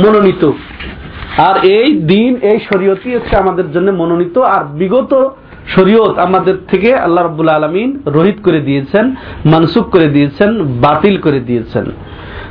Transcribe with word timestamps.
মনোনীত। 0.00 0.42
আর 1.48 1.54
এই 1.78 1.88
দিন, 2.12 2.32
এই 2.50 2.58
শরীয়তই 2.68 3.14
হচ্ছে 3.16 3.34
আমাদের 3.36 3.66
জন্য 3.74 3.88
মনোনীত। 4.00 4.36
আর 4.54 4.62
বিগত 4.80 5.12
শরীয়ত 5.74 6.14
আমাদের 6.18 6.56
থেকে 6.70 6.90
আল্লাহ 7.06 7.22
রব্বুল 7.24 7.50
আলমিন 7.58 7.90
রহিত 8.16 8.38
করে 8.46 8.60
দিয়েছেন 8.60 9.04
মানসুক 9.52 9.84
করে 9.94 10.08
দিয়েছেন, 10.08 10.50
বাতিল 10.84 11.14
করে 11.20 11.40
দিয়েছেন। 11.48 11.86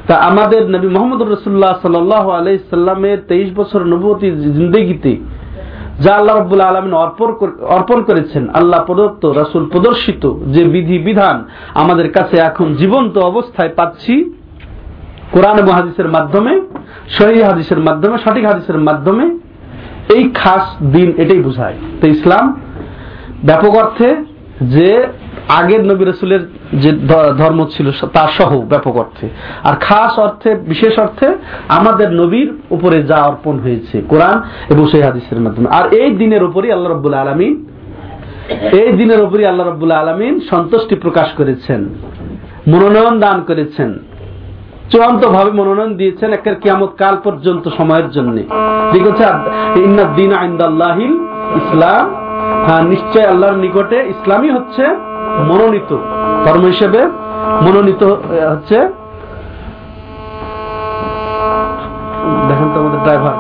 তা 0.08 0.16
আমাদের 0.30 0.62
নবী 0.76 0.88
মোহাম্মদ 0.96 1.22
রসুল্লাহ 1.22 1.74
সাল 1.82 1.96
আলাইসাল্লামের 2.40 3.20
তেইশ 3.30 3.50
বছর 3.60 3.82
নবতী 3.92 4.28
জিন্দগিতে 4.58 5.14
যা 6.04 6.12
আল্লাহ 6.20 6.36
রব্বুল 6.36 6.62
আলমিন 6.62 6.94
অর্পণ 7.76 8.00
করেছেন, 8.10 8.44
আল্লাহ 8.60 8.80
প্রদত্ত, 8.90 9.24
রাসুল 9.42 9.64
প্রদর্শিত 9.74 10.24
যে 10.54 10.62
বিধি 10.74 10.98
বিধান 11.08 11.38
আমাদের 11.74 12.08
কাছে 12.12 12.36
এখন 12.50 12.68
জীবন্ত 12.74 13.16
অবস্থায় 13.32 13.72
পাচ্ছি 13.80 14.16
কোরআন 15.34 15.56
এবং 15.64 15.74
হাদিসের 15.80 16.10
মাধ্যমে, 16.16 16.54
সহি 17.18 17.40
হাদিসের 17.50 17.80
মাধ্যমে, 17.88 18.16
সঠিক 18.24 18.46
হাদিসের 18.46 18.80
মাধ্যমে 18.88 19.26
এই 20.16 20.24
খাস 20.42 20.66
দিন 20.96 21.10
এটাই 21.24 21.42
বোঝায়। 21.48 21.78
তো 22.02 22.08
ইসলাম 22.08 22.46
ব্যাপক 23.46 23.74
অর্থে 23.84 24.10
যে 24.76 24.90
আগের 25.60 25.84
নবী 25.90 26.04
রসুলের 26.06 26.44
যে 26.84 26.92
ধর্ম 27.38 27.60
ছিল, 27.74 27.88
তা 28.14 28.24
সহ 28.38 28.52
ব্যাপক 28.72 28.96
অর্থে। 29.04 29.30
আর 29.64 29.76
খাস 29.88 30.14
অর্থে, 30.20 30.50
বিশেষ 30.72 30.94
অর্থে 31.00 31.28
আমাদের 31.68 32.10
নবীর 32.22 32.50
উপরে 32.76 32.98
যা 33.04 33.20
অর্পণ 33.30 33.56
হয়েছে, 33.60 33.96
কোরআন 34.12 34.38
এবং 34.70 34.84
সেই 34.92 35.04
হাদিসের 35.08 35.40
মাধ্যমে। 35.46 35.68
আর 35.78 35.86
এই 36.02 36.10
দিনের 36.22 36.44
উপরই 36.44 36.72
আল্লাহ 36.72 36.90
রব্বুল 36.92 37.14
আলমিন, 37.14 37.54
এই 38.82 38.92
দিনের 39.00 39.22
উপরই 39.26 39.46
আল্লাহ 39.46 39.66
রব্বুল 39.68 39.92
আলমিন 39.92 40.34
সন্তুষ্টি 40.52 40.96
প্রকাশ 40.96 41.30
করেছেন, 41.38 41.82
মনোনয়ন 42.72 43.16
দান 43.20 43.38
করেছেন। 43.48 43.90
চূড়ান্ত 44.92 45.22
ভাবে 45.36 45.52
মনোনয়ন 45.52 45.92
দিয়েছেন 46.00 46.30
একের 46.34 46.56
কিয়ামত 46.62 46.92
কাল 46.98 47.16
পর্যন্ত 47.24 47.66
সময়ের 47.78 48.08
জন্য। 48.10 48.36
ইসলাম। 51.62 52.06
হ্যাঁ 52.66 52.84
নিশ্চয় 52.84 53.26
আল্লাহর 53.32 53.58
নিকটে 53.64 53.98
ইসলামই 54.14 54.50
হচ্ছে 54.50 54.84
মনোনীত। 55.50 55.92
ধর্ম 56.46 56.64
হিসেবে 56.66 57.02
মনোনীত 57.66 58.04
হচ্ছে 58.52 58.78
দেখেন 62.50 62.68
তো 62.74 62.78
আমাদের 62.82 63.02
ড্রাইভার 63.06 63.36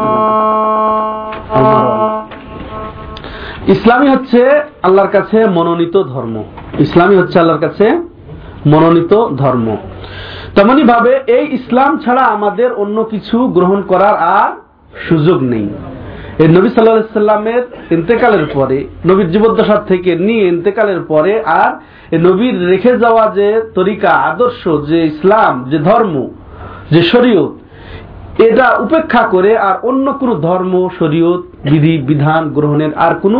ইসলামী 3.67 4.07
হচ্ছে 4.13 4.39
আল্লাহর 4.83 5.11
কাছে 5.11 5.37
মনোনীত 5.57 5.95
ধর্ম। 6.13 6.35
ইসলামী 6.79 7.15
হচ্ছে 7.15 7.39
আল্লাহর 7.39 7.61
কাছে 7.65 7.85
মনোনীত 8.71 9.13
ধর্ম। 9.41 9.67
তেমনি 10.55 10.83
ভাবে 10.83 11.19
এই 11.27 11.45
ইসলাম 11.51 11.97
ছাড়া 11.97 12.23
আমাদের 12.23 12.73
অন্য 12.73 13.03
কিছু 13.03 13.37
গ্রহণ 13.47 13.81
করার 13.81 14.15
আর 14.17 14.49
সুযোগ 15.07 15.43
নেই। 15.43 15.67
এই 16.39 16.47
নবী 16.47 16.69
সাল্লাহামের 16.69 17.63
ইন্তেকালের 17.91 18.45
পরে, 18.53 18.85
নবীর 19.07 19.31
জীবদ্দশার 19.31 19.85
থেকে 19.85 20.15
নিয়ে 20.15 20.47
ইন্তেকালের 20.47 21.01
পরে 21.07 21.43
আর 21.43 21.71
নবীর 22.17 22.67
রেখে 22.67 22.97
যাওয়া 22.97 23.31
যে 23.35 23.61
তরিকা, 23.75 24.09
আদর্শ, 24.09 24.61
যে 24.89 25.05
ইসলাম, 25.05 25.53
যে 25.69 25.77
ধর্ম, 25.79 26.27
যে 26.91 27.01
শরীয়ত, 27.03 27.51
এটা 28.41 28.77
উপেক্ষা 28.77 29.23
করে 29.27 29.57
আর 29.57 29.75
অন্য 29.83 30.13
কোন 30.13 30.29
ধর্ম, 30.39 30.89
শরীয়ত, 30.99 31.41
বিধি, 31.63 31.97
বিধান 31.97 32.49
গ্রহণের 32.49 32.93
আর 32.95 33.15
কোন 33.15 33.35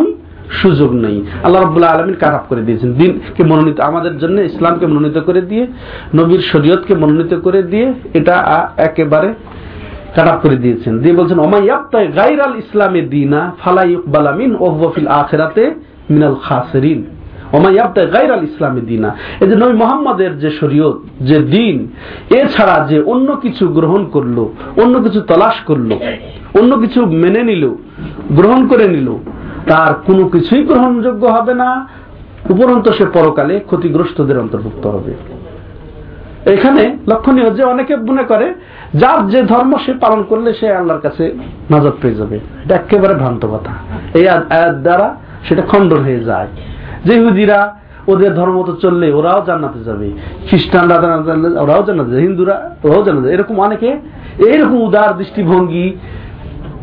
সুযোগ 0.50 0.94
নেই। 0.94 1.26
আল্লাহ 1.44 1.62
রবুল্লাহ 1.64 1.98
আলমিন 1.98 2.16
কারাপ 2.16 2.44
করে 2.50 2.62
দিয়েছেন? 2.62 2.94
দিনকে 2.94 3.44
মনোনীত, 3.44 3.80
আমাদের 3.80 4.18
জন্য 4.18 4.42
ইসলামকে 4.42 4.88
মনোনীত 4.88 5.20
করে 5.20 5.42
দিয়ে, 5.42 5.68
নবীর 6.16 6.40
শরীয়তকে 6.40 6.96
মনোনীত 6.96 7.34
করে 7.34 7.64
দিয়ে 7.64 7.94
এটা 8.14 8.68
একেবারে 8.78 9.34
কাটাপ 10.16 10.40
করে 10.42 10.56
দিয়েছেন। 10.56 11.00
দিয়ে 11.00 11.16
বলছেন 11.16 11.40
ওমাইয়াপ্তায় 11.40 12.08
গাইরাল 12.16 12.56
ইসলামে 12.56 13.02
দিনা 13.02 13.52
ফালাই 13.60 13.92
ইকবালামিন 13.92 14.56
ওহফিল 14.60 15.08
আখেরাতে 15.08 15.74
মিনাল 16.10 16.36
খাসেরিন। 16.44 17.06
গাইরাল 18.14 18.44
ইসলামে 18.44 18.82
দিনা। 18.82 19.18
এই 19.42 19.48
যে 19.48 19.56
নবী 19.56 19.74
মোহাম্মদের 19.74 20.40
যে 20.40 20.50
শরীয়ত, 20.50 20.98
যে 21.22 21.40
দিন, 21.40 21.88
এছাড়া 22.30 22.88
যে 22.90 23.02
অন্য 23.02 23.36
কিছু 23.36 23.68
গ্রহণ 23.68 24.06
করল, 24.06 24.38
অন্য 24.84 25.00
কিছু 25.00 25.22
তলাশ 25.22 25.54
করল, 25.66 25.92
অন্য 26.60 26.78
কিছু 26.78 27.06
মেনে 27.06 27.44
নিল, 27.44 27.70
গ্রহণ 28.32 28.68
করে 28.68 28.88
নিল 28.88 29.16
তার 29.68 29.94
কোনো 29.94 30.28
কিছুই 30.28 30.64
গ্রহণযোগ্য 30.64 31.28
হবে 31.28 31.54
না। 31.54 31.88
উপরন্ত 32.50 32.90
সে 32.90 33.06
পরকালে 33.06 33.60
ক্ষতিগ্রস্তদের 33.60 34.40
অন্তর্ভুক্ত 34.40 34.88
হবে। 34.88 35.14
এখানে 36.54 36.98
লক্ষণীয় 37.08 37.50
যে 37.52 37.64
অনেকে 37.64 37.96
মনে 37.96 38.24
করে, 38.24 38.54
যার 38.96 39.30
যে 39.30 39.42
ধর্ম 39.42 39.78
সে 39.86 39.94
পালন 39.94 40.24
করলে 40.24 40.54
সে 40.54 40.74
আল্লাহর 40.74 41.00
কাছে 41.00 41.38
নাজত 41.72 41.94
পেয়ে 42.02 42.16
যাবে। 42.16 42.36
এটা 42.36 42.76
একেবারে 42.76 43.14
ভ্রান্ত 43.16 43.46
কথা। 43.46 43.74
এই 44.14 44.28
আয়াত 44.28 44.76
দ্বারা 44.76 45.16
সেটা 45.50 45.62
খণ্ডন 45.62 46.04
হয়ে 46.04 46.20
যায়। 46.20 46.48
যে 47.06 47.20
হুদিরা 47.20 47.76
ওদের 48.08 48.36
ধর্ম 48.36 48.64
তো 48.64 48.74
চললে 48.82 49.12
ওরাও 49.12 49.44
জান্নাতে 49.46 49.84
যাবে। 49.84 50.12
খ্রিস্টানরা 50.50 50.96
ওরাও 51.62 51.84
জানাতে 51.84 52.12
যাবে। 52.12 52.22
হিন্দুরা, 52.22 52.76
ওরাও 52.84 53.04
জানাতে 53.04 53.30
এরকম 53.30 53.62
অনেকে 53.62 54.00
এইরকম 54.38 54.82
উদার 54.82 55.18
দৃষ্টিভঙ্গি 55.18 55.96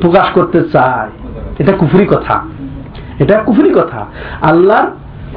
প্রকাশ 0.00 0.26
করতে 0.30 0.62
চায়। 0.62 1.10
এটা 1.58 1.72
কুফুরি 1.72 2.06
কথা। 2.06 2.42
এটা 3.18 3.34
কুফুরি 3.46 3.70
কথা। 3.80 4.00
আল্লাহর 4.50 4.88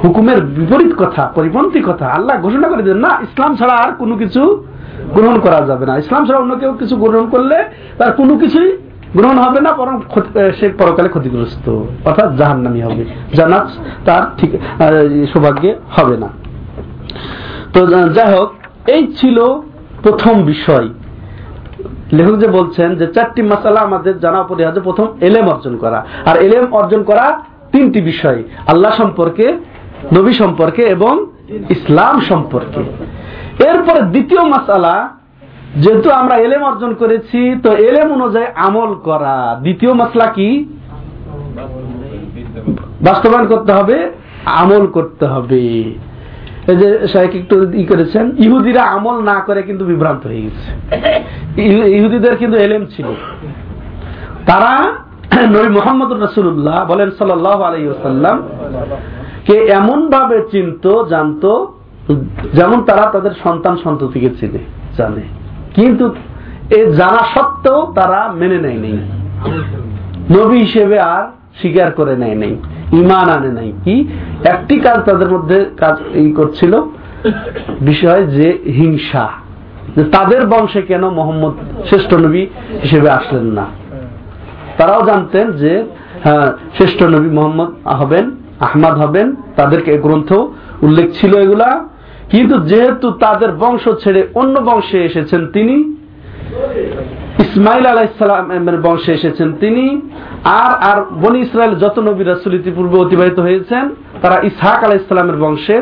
হুকুমের 0.04 0.38
বিপরীত 0.56 0.92
কথা, 0.98 1.22
পরিপন্থী 1.34 1.80
কথা। 1.82 2.06
আল্লাহ 2.06 2.34
ঘোষণা 2.40 2.68
করে 2.68 2.82
দেন, 2.82 2.98
না, 3.06 3.12
ইসলাম 3.22 3.52
ছাড়া 3.56 3.74
আর 3.74 3.90
কোনো 3.92 4.14
কিছু 4.16 4.42
গ্রহণ 5.14 5.36
করা 5.40 5.60
যাবে 5.66 5.84
না। 5.86 5.94
ইসলাম 5.98 6.22
ছাড়া 6.26 6.40
অন্য 6.40 6.54
কেউ 6.54 6.72
কিছু 6.72 6.94
গ্রহণ 6.96 7.26
করলে 7.30 7.56
তার 7.98 8.12
কোনো 8.12 8.38
কিছুই 8.38 8.70
গ্রহণ 9.16 9.36
হবে 9.38 9.60
না, 9.60 9.70
বরং 9.72 9.94
সে 10.58 10.66
পরকালে 10.68 11.08
ক্ষতিগ্রস্ত, 11.08 11.66
অর্থাৎ 12.04 12.28
জাহান্নামি 12.36 12.80
হবে। 12.82 13.04
জানাত 13.34 13.66
তার 14.04 14.22
ঠিক 14.38 14.50
সৌভাগ্যে 15.32 15.70
হবে 15.96 16.16
না। 16.16 16.28
তো 17.72 17.86
যাই 18.16 18.28
হোক, 18.34 18.50
এই 18.90 19.02
ছিল 19.20 19.38
প্রথম 20.02 20.34
বিষয়। 20.42 20.88
লেখক 22.12 22.36
যে 22.36 22.48
বলছেন 22.48 22.88
যে 22.96 23.06
চারটি 23.06 23.42
মশালা 23.42 23.80
আমাদের 23.80 24.14
জানা 24.20 24.40
পরিহার্য 24.42 24.80
প্রথম 24.80 25.06
এলেম 25.20 25.46
অর্জন 25.48 25.74
করা। 25.76 25.98
আর 26.26 26.36
এলেম 26.36 26.64
অর্জন 26.72 27.02
করা 27.02 27.26
তিনটি 27.72 28.00
বিষয়, 28.00 28.42
আল্লাহ 28.66 28.92
সম্পর্কে, 28.92 29.46
নবী 30.18 30.32
সম্পর্কে 30.32 30.82
এবং 30.82 31.26
ইসলাম 31.70 32.20
সম্পর্কে। 32.20 32.82
এরপরে 33.64 34.00
দ্বিতীয় 34.00 34.42
মাসালা, 34.44 35.08
যেহেতু 35.76 36.10
আমরা 36.10 36.34
এলেম 36.36 36.62
অর্জন 36.62 36.94
করেছি, 36.94 37.40
তো 37.62 37.70
এলেম 37.72 38.12
অনুযায়ী 38.12 38.46
আমল 38.54 38.94
করা। 38.94 39.36
দ্বিতীয় 39.62 39.92
মাসলা 39.92 40.26
কি? 40.26 40.48
বাস্তবায়ন 43.02 43.46
করতে 43.46 43.72
হবে, 43.72 43.96
আমল 44.44 44.86
করতে 44.86 45.24
হবে। 45.26 45.64
এই 46.70 46.76
যে 46.76 47.08
শাহেক 47.12 47.34
একটু 47.34 47.56
ই 47.72 47.84
করেছেন, 47.84 48.24
ইহুদিরা 48.38 48.82
আমল 48.82 49.16
না 49.30 49.36
করে 49.46 49.62
কিন্তু 49.62 49.84
বিভ্রান্ত 49.84 50.26
হয়ে 50.26 50.42
গেছে। 50.42 50.68
ইহুদিদের 51.96 52.36
কিন্তু 52.36 52.56
এলেম 52.58 52.86
ছিল। 52.96 53.06
তারা 54.46 54.72
নবী 55.56 55.68
মোহাম্মদ 55.68 56.12
রসুল্লাহ 56.12 56.86
বলেন 56.88 57.10
সাল্লাহ 57.10 57.62
আলাইসাল্লাম 57.62 58.42
কে 59.46 59.56
এমন 59.58 60.10
ভাবে 60.10 60.42
চিনত, 60.50 61.04
জানত, 61.08 61.44
যেমন 62.54 62.84
তারা 62.84 63.10
তাদের 63.10 63.30
সন্তান 63.42 63.76
সন্ততিকে 63.84 64.30
চিনে, 64.40 64.58
জানে। 64.96 65.22
কিন্তু 65.74 66.14
এ 66.70 66.92
জানা 66.92 67.22
সত্ত্বেও 67.34 67.92
তারা 67.94 68.32
মেনে 68.32 68.58
নেয় 68.58 68.78
নেই 68.78 68.98
নবী 70.40 70.58
হিসেবে 70.58 70.98
আর 70.98 71.24
স্বীকার 71.60 71.90
করে 71.90 72.16
নেয় 72.16 72.34
নেই 72.34 72.56
ইমান 72.92 73.28
আনে 73.28 73.52
নাই। 73.52 73.72
কি? 73.84 74.08
একটি 74.44 74.78
কাজ 74.78 74.98
তাদের 75.04 75.28
মধ্যে 75.28 75.70
কাজ 75.76 75.96
এই 76.12 76.32
করছিল, 76.32 76.80
বিষয় 77.80 78.22
যে 78.26 78.58
হিংসা 78.66 79.28
তাদের 80.12 80.46
বংশে 80.46 80.82
কেন 80.82 81.08
মোহাম্মদ 81.08 81.52
শ্রেষ্ঠ 81.88 82.14
নবী 82.14 82.46
হিসেবে 82.82 83.10
আসলেন 83.10 83.44
না। 83.44 83.81
তারাও 84.78 85.02
জানতেন 85.06 85.46
যে 85.52 85.72
হ্যাঁ, 86.24 86.48
শ্রেষ্ঠ 86.76 87.02
নবী 87.02 87.28
মোহাম্মদ 87.28 87.70
হবেন 88.00 88.24
আহমদ 88.60 88.94
হবেন 88.98 89.26
তাদেরকে 89.56 89.92
গ্রন্থ 89.98 90.30
উল্লেখ 90.82 91.06
ছিল 91.20 91.32
এগুলা। 91.38 91.68
কিন্তু 92.30 92.54
যেহেতু 92.60 93.06
তাদের 93.20 93.50
বংশ 93.52 93.84
ছেড়ে 94.02 94.20
অন্য 94.34 94.54
বংশে 94.60 94.98
এসেছেন 95.04 95.46
তিনি 95.46 95.76
ইসমাইল 97.38 97.84
আলাহিসামের 97.86 98.78
বংশে 98.80 99.10
এসেছেন 99.12 99.48
তিনি 99.60 99.84
আর 100.44 100.72
আর 100.90 100.98
বনি 101.22 101.38
ইসরায়েল 101.40 101.74
যত 101.74 101.96
নবী 101.98 102.22
রাসুল 102.24 102.54
ইতিপূর্বে 102.54 102.96
অতিবাহিত 102.98 103.38
হয়েছেন 103.38 103.84
তারা 104.22 104.36
ইসহাক 104.42 104.80
আলাহিসামের 104.84 105.36
বংশে 105.36 105.76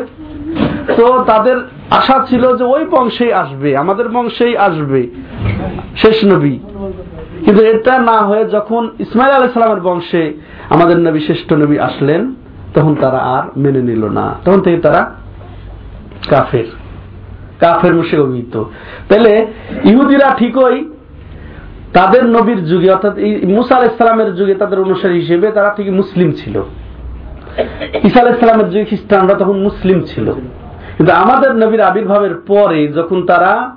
তো 0.97 1.23
তাদের 1.27 1.57
আশা 1.89 2.25
ছিল 2.29 2.57
যে 2.57 2.63
ওই 2.63 2.85
বংশেই 2.85 3.33
আসবে, 3.33 3.77
আমাদের 3.77 4.09
বংশেই 4.09 4.57
আসবে 4.57 5.07
শেষ 5.97 6.25
নবী। 6.25 6.59
কিন্তু 7.45 7.63
এটা 7.63 7.99
না 7.99 8.17
হয়ে 8.19 8.45
যখন 8.45 8.89
ইসমাইল 8.99 9.31
আলাইসালামের 9.31 9.81
বংশে 9.81 10.33
আমাদের 10.69 10.97
নবী, 10.99 11.19
শ্রেষ্ঠ 11.19 11.53
নবী 11.53 11.77
আসলেন, 11.77 12.35
তখন 12.73 12.95
তারা 12.95 13.17
আর 13.17 13.59
মেনে 13.59 13.81
নিল 13.81 14.05
না। 14.05 14.35
তখন 14.45 14.61
থেকে 14.61 14.77
তারা 14.77 15.01
কাফের 16.29 16.65
কাফের 17.59 17.93
মুশে 17.95 18.17
অভিহিত। 18.19 18.63
তাহলে 19.09 19.47
ইহুদিরা 19.83 20.35
ঠিকই 20.37 20.77
তাদের 21.93 22.25
নবীর 22.25 22.65
যুগে, 22.65 22.89
অর্থাৎ 22.91 23.13
মুসা 23.43 23.75
আল 23.75 23.85
ইসলামের 23.85 24.35
যুগে 24.35 24.55
তাদের 24.55 24.79
অনুসারী 24.79 25.15
হিসেবে 25.19 25.51
তারা 25.51 25.69
ঠিক 25.77 25.87
মুসলিম 25.91 26.31
ছিল। 26.31 26.61
ঈসা 28.03 28.19
আল 28.21 28.29
ইসলামের 28.35 28.69
যুগে 28.69 28.85
খ্রিস্টানরা 28.85 29.33
তখন 29.33 29.57
মুসলিম 29.63 30.01
ছিল। 30.01 30.33
কিন্তু 30.97 31.13
আমাদের 31.13 31.55
নবীর 31.55 31.81
আবির্ভাবের 31.81 32.35
পরে 32.35 32.87
যখন 32.87 33.25
তারা 33.25 33.75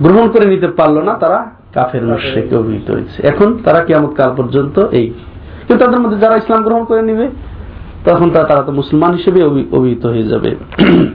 গ্রহণ 0.00 0.28
করে 0.28 0.46
নিতে 0.46 0.68
পারল 0.68 0.98
না 0.98 1.14
তারা 1.14 1.50
কাফের 1.74 2.02
মুশ্রিকে 2.02 2.56
অভিহিত 2.56 2.90
হয়েছে। 2.90 3.26
এখন 3.26 3.58
তারা 3.64 3.84
কিয়ামত 3.84 4.14
কাল 4.14 4.34
পর্যন্ত 4.36 4.78
এই 4.78 5.06
কিন্তু 5.68 5.84
তাদের 5.84 6.00
মধ্যে 6.00 6.18
যারা 6.18 6.36
ইসলাম 6.36 6.62
গ্রহণ 6.62 6.84
করে 6.84 7.02
নিবে 7.02 7.28
তখন 8.04 8.30
তারা 8.30 8.62
তো 8.62 8.72
মুসলমান 8.72 9.12
হিসেবে 9.14 9.42
অভিহিত 9.72 10.06
হয়ে 10.06 10.22
যাবে। 10.22 10.56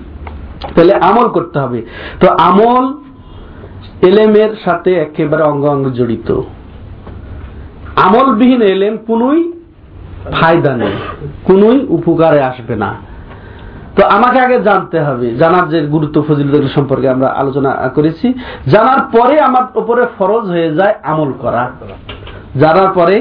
তাহলে 0.75 0.94
আমল 0.94 1.27
করতে 1.27 1.59
হবে। 1.59 1.81
তো 2.19 2.27
আমল 2.27 2.94
এলেমের 4.01 4.49
সাথে 4.65 4.94
একেবারে 4.94 5.44
অঙ্গ 5.44 5.65
অঙ্গ 5.65 5.89
জড়িত। 5.89 6.41
আমলবিহীন 7.95 8.61
এলেম 8.61 8.97
কোনই 9.07 9.51
ফায়দা 10.31 10.77
নেই 10.77 10.91
কোনই 11.44 11.85
উপকারে 11.89 12.41
আসবে 12.41 12.75
না। 12.75 13.06
তো 13.97 14.01
আমাকে 14.15 14.38
আগে 14.39 14.57
জানতে 14.61 14.97
হবে, 15.07 15.27
জানার 15.41 15.65
যে 15.69 15.79
গুরুত্ব 15.95 16.17
ফজিল 16.27 16.67
সম্পর্কে 16.75 17.07
আমরা 17.09 17.27
আলোচনা 17.41 17.71
করেছি। 17.95 18.27
জানার 18.71 19.01
পরে 19.15 19.35
আমার 19.47 19.65
উপরে 19.79 20.03
ফরজ 20.17 20.45
হয়ে 20.53 20.69
যায় 20.75 20.95
আমল 21.03 21.31
করা। 21.39 21.63
জানার 22.59 22.89
পরে 22.97 23.15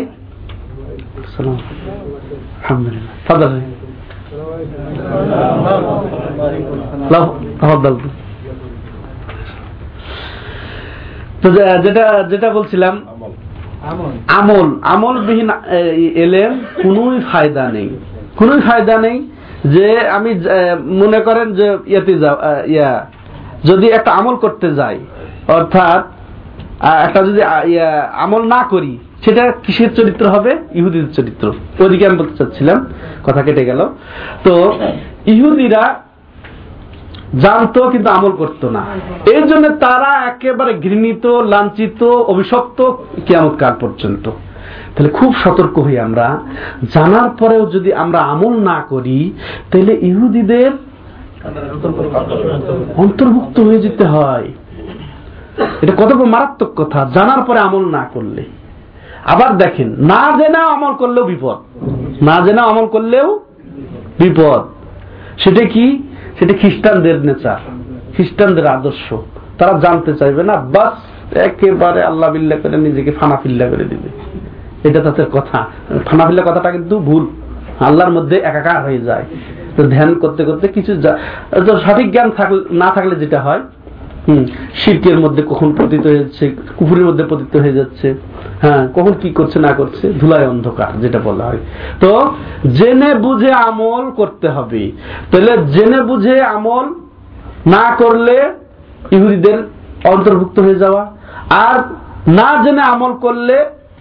যেটা 11.85 12.05
যেটা 12.31 12.49
বলছিলাম, 12.51 12.95
আমল। 14.31 14.69
আমল। 14.95 15.17
বিহীন 15.27 15.51
এলেম 16.25 16.53
কোন 16.83 17.21
ফায়দা 17.33 17.65
নেই। 17.73 17.89
কোন 18.37 18.51
ফায়দা 18.61 18.97
নেই 19.07 19.17
যে 19.73 20.09
আমি 20.09 20.41
মনে 20.87 21.21
করেন 21.21 21.55
যে 21.55 21.79
ইয়েতে 21.87 22.15
যাও 22.19 22.37
ইয়া, 22.67 23.07
যদি 23.65 23.87
একটা 23.89 24.11
আমল 24.11 24.37
করতে 24.37 24.75
যাই, 24.75 24.99
অর্থাৎ 25.49 26.05
একটা 26.83 27.23
যদি 27.23 27.43
আমল 28.13 28.43
না 28.43 28.63
করি, 28.71 28.99
সেটা 29.25 29.53
কিসের 29.53 29.95
চরিত্র 29.95 30.27
হবে? 30.29 30.57
ইহুদির 30.75 31.13
চরিত্র। 31.13 31.53
ওদিকে 31.81 32.07
আমি 32.07 32.17
বলতে 32.17 32.37
চাচ্ছিলাম, 32.37 32.87
কথা 33.25 33.43
কেটে 33.43 33.65
গেল। 33.65 33.89
তো, 34.45 34.79
ইহুদিরা 35.27 36.01
জানতো 37.41 37.91
কিন্তু 37.91 38.11
আমল 38.11 38.31
করত 38.31 38.65
না। 38.65 38.85
এর 39.27 39.47
জন্য 39.47 39.69
তারা 39.69 40.27
একেবারে 40.27 40.75
ঘৃণিত, 40.75 41.27
লাঞ্ছিত, 41.27 42.03
অভিশপ্ত 42.05 42.83
কেমন 43.27 43.57
কাল 43.57 43.75
পর্যন্ত। 43.81 44.31
তাহলে 44.97 45.11
খুব 45.13 45.31
সতর্ক 45.45 45.77
হই 45.79 45.99
আমরা। 45.99 46.27
জানার 46.95 47.31
পরেও 47.31 47.65
যদি 47.67 47.91
আমরা 47.95 48.19
আমল 48.33 48.55
না 48.61 48.79
করি, 48.89 49.33
তাহলে 49.71 49.93
ইহুদিদের 50.01 50.71
অন্তর্ভুক্ত 52.97 53.61
হয়ে 53.61 53.79
যেতে 53.79 54.05
হয়। 54.07 54.49
এটা 55.83 55.93
কত 55.97 56.13
মারাত্মক 56.13 56.71
কথা। 56.77 57.01
জানার 57.15 57.43
পরে 57.43 57.59
আমল 57.59 57.85
না 57.91 58.03
করলে। 58.15 58.43
আবার 59.25 59.51
দেখেন, 59.57 59.89
না 59.89 60.21
জেনা 60.39 60.61
আমল 60.65 60.93
করলেও 60.95 61.25
বিপদ। 61.25 61.59
না 62.23 62.37
জেনা 62.47 62.63
আমল 62.63 62.87
করলেও 62.87 63.41
বিপদ। 64.19 64.63
সেটা 65.39 65.65
কি? 65.67 65.87
সেটা 66.39 66.55
খ্রিস্টানদের 66.55 67.17
নেচার, 67.27 67.61
খ্রিস্টানদের 68.15 68.67
আদর্শ। 68.67 69.15
তারা 69.59 69.79
জানতে 69.79 70.15
চাইবে 70.15 70.43
না, 70.43 70.57
বাস 70.75 71.37
একেবারে 71.37 72.03
আল্লাহ 72.03 72.29
বিল্লা 72.31 72.57
করে 72.57 72.77
নিজেকে 72.77 73.11
ফানা 73.11 73.37
ফিল্লা 73.43 73.67
করে 73.69 73.85
দিবে। 73.85 74.09
এটা 74.89 75.01
তাদের 75.07 75.29
কথা। 75.33 75.59
ফানা 76.07 76.25
ফিল্লা 76.27 76.43
কথাটা 76.43 76.71
কিন্তু 76.71 76.99
ভুল। 76.99 77.25
আল্লাহর 77.81 78.13
মধ্যে 78.13 78.37
একাকার 78.51 78.79
হয়ে 78.85 79.01
যায়। 79.09 79.25
তো 79.77 79.81
ধ্যান 79.89 80.11
করতে 80.15 80.43
করতে 80.45 80.69
কিছু 80.69 80.93
সঠিক 81.85 82.07
জ্ঞান 82.13 82.31
না 82.71 82.89
থাকলে 82.95 83.15
যেটা 83.17 83.41
হয় 83.41 83.63
শিল্পের 84.75 85.19
মধ্যে 85.21 85.43
কখন 85.49 85.69
পতিত 85.79 86.07
হয়ে 86.07 86.19
যাচ্ছে 86.19 86.45
কুকুরের 86.77 87.07
মধ্যে 87.07 87.25
পতিত 87.31 87.57
হয়ে 87.57 87.73
যাচ্ছে 87.73 88.15
হ্যাঁ 88.63 88.89
কখন 88.95 89.13
কি 89.13 89.31
করছে, 89.31 89.59
না 89.59 89.73
করছে, 89.73 90.13
ধুলায় 90.13 90.49
অন্ধকার, 90.49 91.01
যেটা 91.01 91.19
বলা 91.25 91.45
হয়। 91.45 91.59
তো 92.01 92.35
জেনে 92.75 93.15
বুঝে 93.15 93.53
আমল 93.53 94.05
করতে 94.11 94.49
হবে। 94.49 94.93
তাহলে 95.31 95.53
জেনে 95.67 96.01
বুঝে 96.01 96.37
আমল 96.43 96.87
না 97.71 97.85
করলে 97.99 98.37
ইহুদিদের 99.11 99.59
অন্তর্ভুক্ত 100.05 100.59
হয়ে 100.59 100.75
যাওয়া। 100.75 101.03
আর 101.51 101.79
না 102.31 102.49
জেনে 102.65 102.83
আমল 102.83 103.13
করলে 103.13 103.57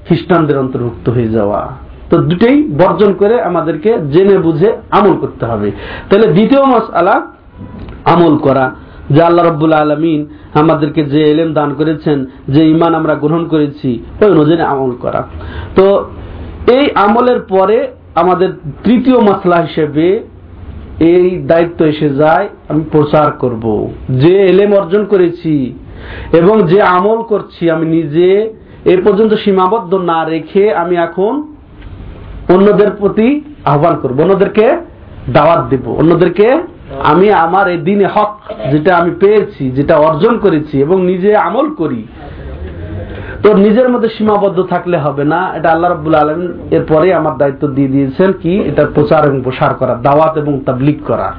খ্রিস্টানদের 0.05 0.57
অন্তর্ভুক্ত 0.57 1.09
হয়ে 1.09 1.29
যাওয়া। 1.29 1.61
তো 2.09 2.15
দুটেই 2.17 2.57
বর্জন 2.81 3.11
করে 3.13 3.35
আমাদেরকে 3.41 3.91
জেনে 4.13 4.37
বুঝে 4.37 4.69
আমল 4.91 5.13
করতে 5.17 5.43
হবে। 5.45 5.71
তাহলে 6.09 6.27
দ্বিতীয় 6.33 6.61
আলা 6.93 7.15
আমল 8.13 8.35
করা, 8.37 8.65
যে 9.13 9.21
আল্লাহ 9.21 9.43
রব্বুল 9.45 9.73
আলমিন 9.73 10.21
আমাদেরকে 10.53 11.01
যে 11.03 11.21
এলেম 11.31 11.53
দান 11.53 11.69
করেছেন, 11.73 12.25
যে 12.47 12.61
ইমান 12.69 12.91
আমরা 12.95 13.13
গ্রহণ 13.15 13.43
করেছি, 13.47 13.89
ওই 14.21 14.29
অনুযায়ী 14.31 14.61
আমল 14.61 14.91
করা। 15.01 15.21
তো 15.75 15.85
এই 16.77 16.85
আমলের 16.95 17.39
পরে 17.53 17.77
আমাদের 18.15 18.49
তৃতীয় 18.83 19.17
মশলা 19.19 19.57
হিসেবে 19.61 20.07
এই 21.13 21.27
দায়িত্ব 21.47 21.79
এসে 21.85 22.09
যায়, 22.09 22.49
আমি 22.69 22.81
প্রচার 22.91 23.27
করব। 23.31 23.65
যে 24.09 24.33
এলেম 24.51 24.71
অর্জন 24.73 25.03
করেছি 25.05 25.73
এবং 26.39 26.55
যে 26.67 26.79
আমল 26.97 27.19
করছি, 27.31 27.63
আমি 27.69 27.85
নিজে 27.97 28.29
এ 28.85 28.95
পর্যন্ত 29.05 29.33
সীমাবদ্ধ 29.33 29.93
না 29.93 30.25
রেখে 30.25 30.73
আমি 30.73 30.95
এখন 30.95 31.33
অন্যদের 32.49 32.91
প্রতি 32.91 33.41
আহ্বান 33.65 33.95
করব। 34.01 34.19
অন্যদেরকে 34.21 34.77
দাওয়াত 35.33 35.61
দেব। 35.69 35.85
অন্যদেরকে 35.87 36.47
আমি 37.03 37.31
আমার 37.31 37.65
এই 37.71 37.77
দিনে 37.77 38.07
হক 38.15 38.31
যেটা 38.71 38.97
আমি 38.97 39.11
পেয়েছি, 39.19 39.71
যেটা 39.71 39.95
অর্জন 39.97 40.37
করেছি 40.37 40.81
এবং 40.81 41.05
নিজে 41.05 41.35
আমল 41.37 41.67
করি, 41.69 42.03
তো 43.43 43.53
নিজের 43.53 43.89
মধ্যে 43.89 44.09
সীমাবদ্ধ 44.09 44.59
থাকলে 44.63 44.97
হবে 44.97 45.23
না। 45.23 45.39
এটা 45.55 45.69
আল্লাহ 45.69 45.91
রব্বুল 45.91 46.15
আলম 46.15 46.41
এরপরে 46.71 47.13
আমার 47.13 47.37
দায়িত্ব 47.37 47.67
দিয়ে 47.67 47.87
দিয়েছেন 47.87 48.31
কি? 48.41 48.53
এটা 48.59 48.83
প্রচার 48.95 49.21
এবং 49.27 49.41
প্রসার 49.43 49.73
করা, 49.73 49.93
দাওয়াত 50.03 50.37
এবং 50.37 50.59
তাবলিক 50.65 50.99
করা। 51.07 51.33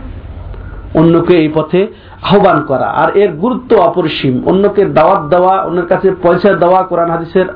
অন্যকে 0.97 1.37
এই 1.37 1.49
পথে 1.55 1.87
আহ্বান 2.23 2.63
করা। 2.63 2.87
আর 2.87 3.17
এর 3.17 3.31
গুরুত্ব 3.31 3.77
অপরিসীম। 3.77 4.47
অন্যকে 4.47 4.85
দাওয়াত 4.85 5.29
দেওয়া, 5.29 5.63
অন্যের 5.63 5.87
কাছে 5.87 6.11
পয়সা 6.23 6.53
দেওয়া, 6.53 6.83
কোরআন 6.83 7.11
হাদিসের 7.11 7.47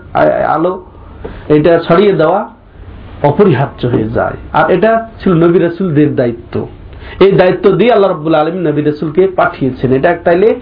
আলো, 0.45 0.85
এটা 1.49 1.79
ছড়িয়ে 1.79 2.13
দেওয়া 2.13 2.49
অপরিহার্য 3.23 3.87
হয়ে 3.87 4.05
যায়। 4.05 4.37
আর 4.53 4.71
এটা 4.71 5.09
ছিল 5.21 5.35
নবী 5.35 5.59
রাসুলদের 5.59 6.17
দায়িত্ব। 6.17 6.69
এই 7.21 7.33
দায়িত্ব 7.33 7.71
দিয়ে 7.71 7.93
আল্লাহ 7.93 8.11
রব্বুল 8.11 8.35
আলম 8.35 8.55
নবী 8.55 8.83
রসুলকে 8.83 9.27
পাঠিয়েছেন। 9.27 9.93
এটা 9.93 10.11
একটাইলে, 10.11 10.61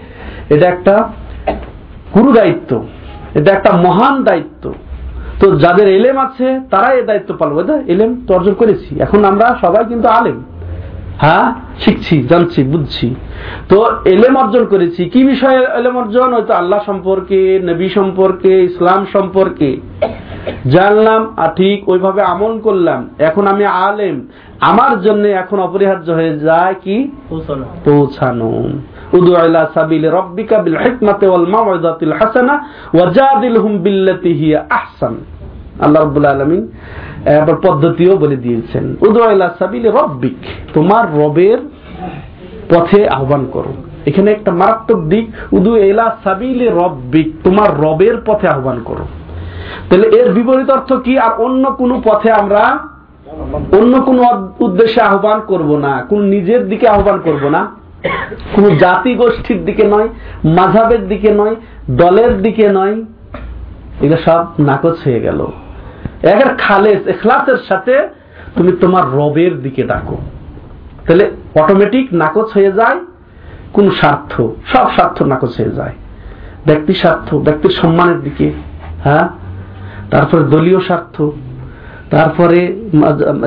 এটা 0.49 0.67
একটা 0.67 1.09
গুরু 2.15 2.31
দায়িত্ব। 2.31 2.85
এটা 3.35 3.51
একটা 3.53 3.71
মহান 3.71 4.23
দায়িত্ব। 4.23 4.73
তো 5.39 5.55
যাদের 5.55 5.87
এলেম 5.87 6.17
আছে 6.17 6.59
তারা 6.71 6.87
এই 6.87 7.03
দায়িত্ব 7.03 7.35
পালবে 7.35 7.91
এলেম 7.91 8.25
তো 8.27 8.33
অর্জন 8.33 8.53
করেছি। 8.53 8.99
এখন 8.99 9.25
আমরা 9.25 9.57
সবাই 9.61 9.85
কিন্তু 9.85 10.07
আলেম। 10.07 10.43
হ্যাঁ? 11.21 11.45
শিখছি 11.79 12.23
জানছি 12.23 12.63
বুঝছি। 12.63 13.15
তো 13.69 13.77
এলেম 14.05 14.35
অর্জন 14.37 14.65
করেছি। 14.65 15.09
কি 15.09 15.23
বিষয়ে 15.23 15.59
এলেম 15.77 15.97
অর্জন? 15.97 16.33
হয়তো 16.33 16.53
আল্লাহ 16.53 16.79
সম্পর্কে 16.85 17.59
নবী 17.63 17.89
সম্পর্কে 17.89 18.51
ইসলাম 18.63 19.05
সম্পর্কে। 19.13 19.77
জানলাম 20.71 21.33
আর 21.37 21.49
ঠিক 21.55 21.89
ওইভাবে 21.89 22.21
আমল 22.21 22.59
করলাম। 22.59 23.09
এখন 23.19 23.47
আমি 23.47 23.65
আলেম। 23.65 24.27
আমার 24.59 25.01
জন্য 25.01 25.23
এখন 25.27 25.59
অপরিহার্য 25.59 26.11
হয়ে 26.11 26.39
যায় 26.39 26.75
কি? 26.83 27.11
পৌঁছানো। 27.85 28.49
উদু 29.13 29.35
আলা 29.35 29.69
সাবিল 29.73 30.05
রব্বিকা 30.09 30.57
বিল 30.57 30.77
হিকমাতি 30.77 31.25
ওয়াল 31.25 31.47
মাউইযাতিল 31.47 32.13
হাসানা 32.13 32.55
ওয়াজাদিলহুম 32.93 33.77
বিল্লাতি 33.77 34.31
হিয়া 34.33 34.59
আহসান। 34.69 35.15
আল্লাহ 35.79 36.03
রাব্বুল 36.03 36.25
আলামিন 36.25 36.67
এবার 37.25 37.55
পদ্ধতিও 37.67 38.17
বলে 38.17 38.35
দিয়েছেন। 38.35 38.95
উদু 39.01 39.19
আলা 39.23 39.49
সাবিল 39.59 39.85
রব্বিক, 39.91 40.37
তোমার 40.73 41.05
রবের 41.19 41.59
পথে 42.69 43.07
আহ্বান 43.07 43.45
করো। 43.51 43.73
এখানে 44.05 44.31
একটা 44.31 44.51
মারাত্মক 44.51 44.99
দিক, 45.03 45.25
উদু 45.51 45.75
এলা 45.75 46.15
সাবিলে 46.23 46.67
রব্বিক, 46.69 47.27
তোমার 47.43 47.69
রবের 47.81 48.15
পথে 48.25 48.47
আহ্বান 48.47 48.79
করো। 48.85 49.05
তাহলে 49.89 50.07
এর 50.07 50.33
বিপরীত 50.33 50.69
অর্থ 50.69 50.93
কি? 50.93 51.13
আর 51.17 51.31
অন্য 51.43 51.63
কোনো 51.71 52.01
পথে 52.05 52.31
আমরা 52.31 52.63
অন্য 53.79 53.93
কোন 54.01 54.19
উদ্দেশ্যে 54.59 55.01
আহ্বান 55.01 55.39
করব 55.47 55.77
না, 55.77 56.05
কোন 56.09 56.21
নিজের 56.21 56.69
দিকে 56.69 56.87
আহ্বান 56.87 57.19
করব 57.23 57.49
না। 57.49 57.61
কোন 58.55 58.65
জাতি 58.77 59.15
গোষ্ঠীর 59.15 59.65
দিকে 59.65 59.83
নয়, 59.83 60.07
মাঝাবের 60.57 61.07
দিকে 61.07 61.31
নয়, 61.31 61.55
দলের 61.89 62.41
দিকে 62.41 62.69
নয়। 62.69 62.95
এগুলো 64.01 64.17
সব 64.25 64.45
নাকচ 64.59 64.97
হয়ে 65.05 65.19
গেল। 65.19 65.39
একের 66.23 66.55
খালেস 66.57 67.07
এখলাসের 67.07 67.57
সাথে 67.67 68.07
তুমি 68.55 68.71
তোমার 68.71 69.11
রবের 69.11 69.61
দিকে 69.61 69.83
ডাকো। 69.83 70.17
তাহলে 71.07 71.31
অটোমেটিক 71.55 72.13
নাকচ 72.13 72.51
হয়ে 72.53 72.71
যায়, 72.71 72.99
কোন 73.73 73.89
স্বার্থ, 73.89 74.41
সব 74.65 74.91
স্বার্থ 74.91 75.21
নাকচ 75.21 75.61
হয়ে 75.61 75.71
যায়। 75.71 75.93
ব্যক্তি 76.65 76.93
স্বার্থ, 76.93 77.35
ব্যক্তির 77.35 77.69
সম্মানের 77.69 78.21
দিকে 78.21 78.51
হ্যাঁ? 79.03 79.29
তারপরে 80.11 80.43
দলীয় 80.43 80.79
স্বার্থ, 80.79 81.21
তারপরে 82.11 82.79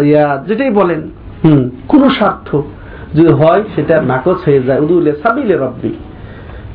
ইয়া, 0.03 0.45
যেটাই 0.47 0.71
বলেন, 0.71 1.11
হুম, 1.45 1.71
কোন 1.89 2.09
স্বার্থ 2.09 2.57
যদি 3.15 3.33
হয় 3.33 3.63
সেটা 3.75 4.03
নাকচ 4.03 4.37
হয়ে 4.45 4.63
যায়। 4.63 4.81
উদুলে 4.81 5.13
সাবিলে 5.23 5.55
রব্বি 5.55 5.95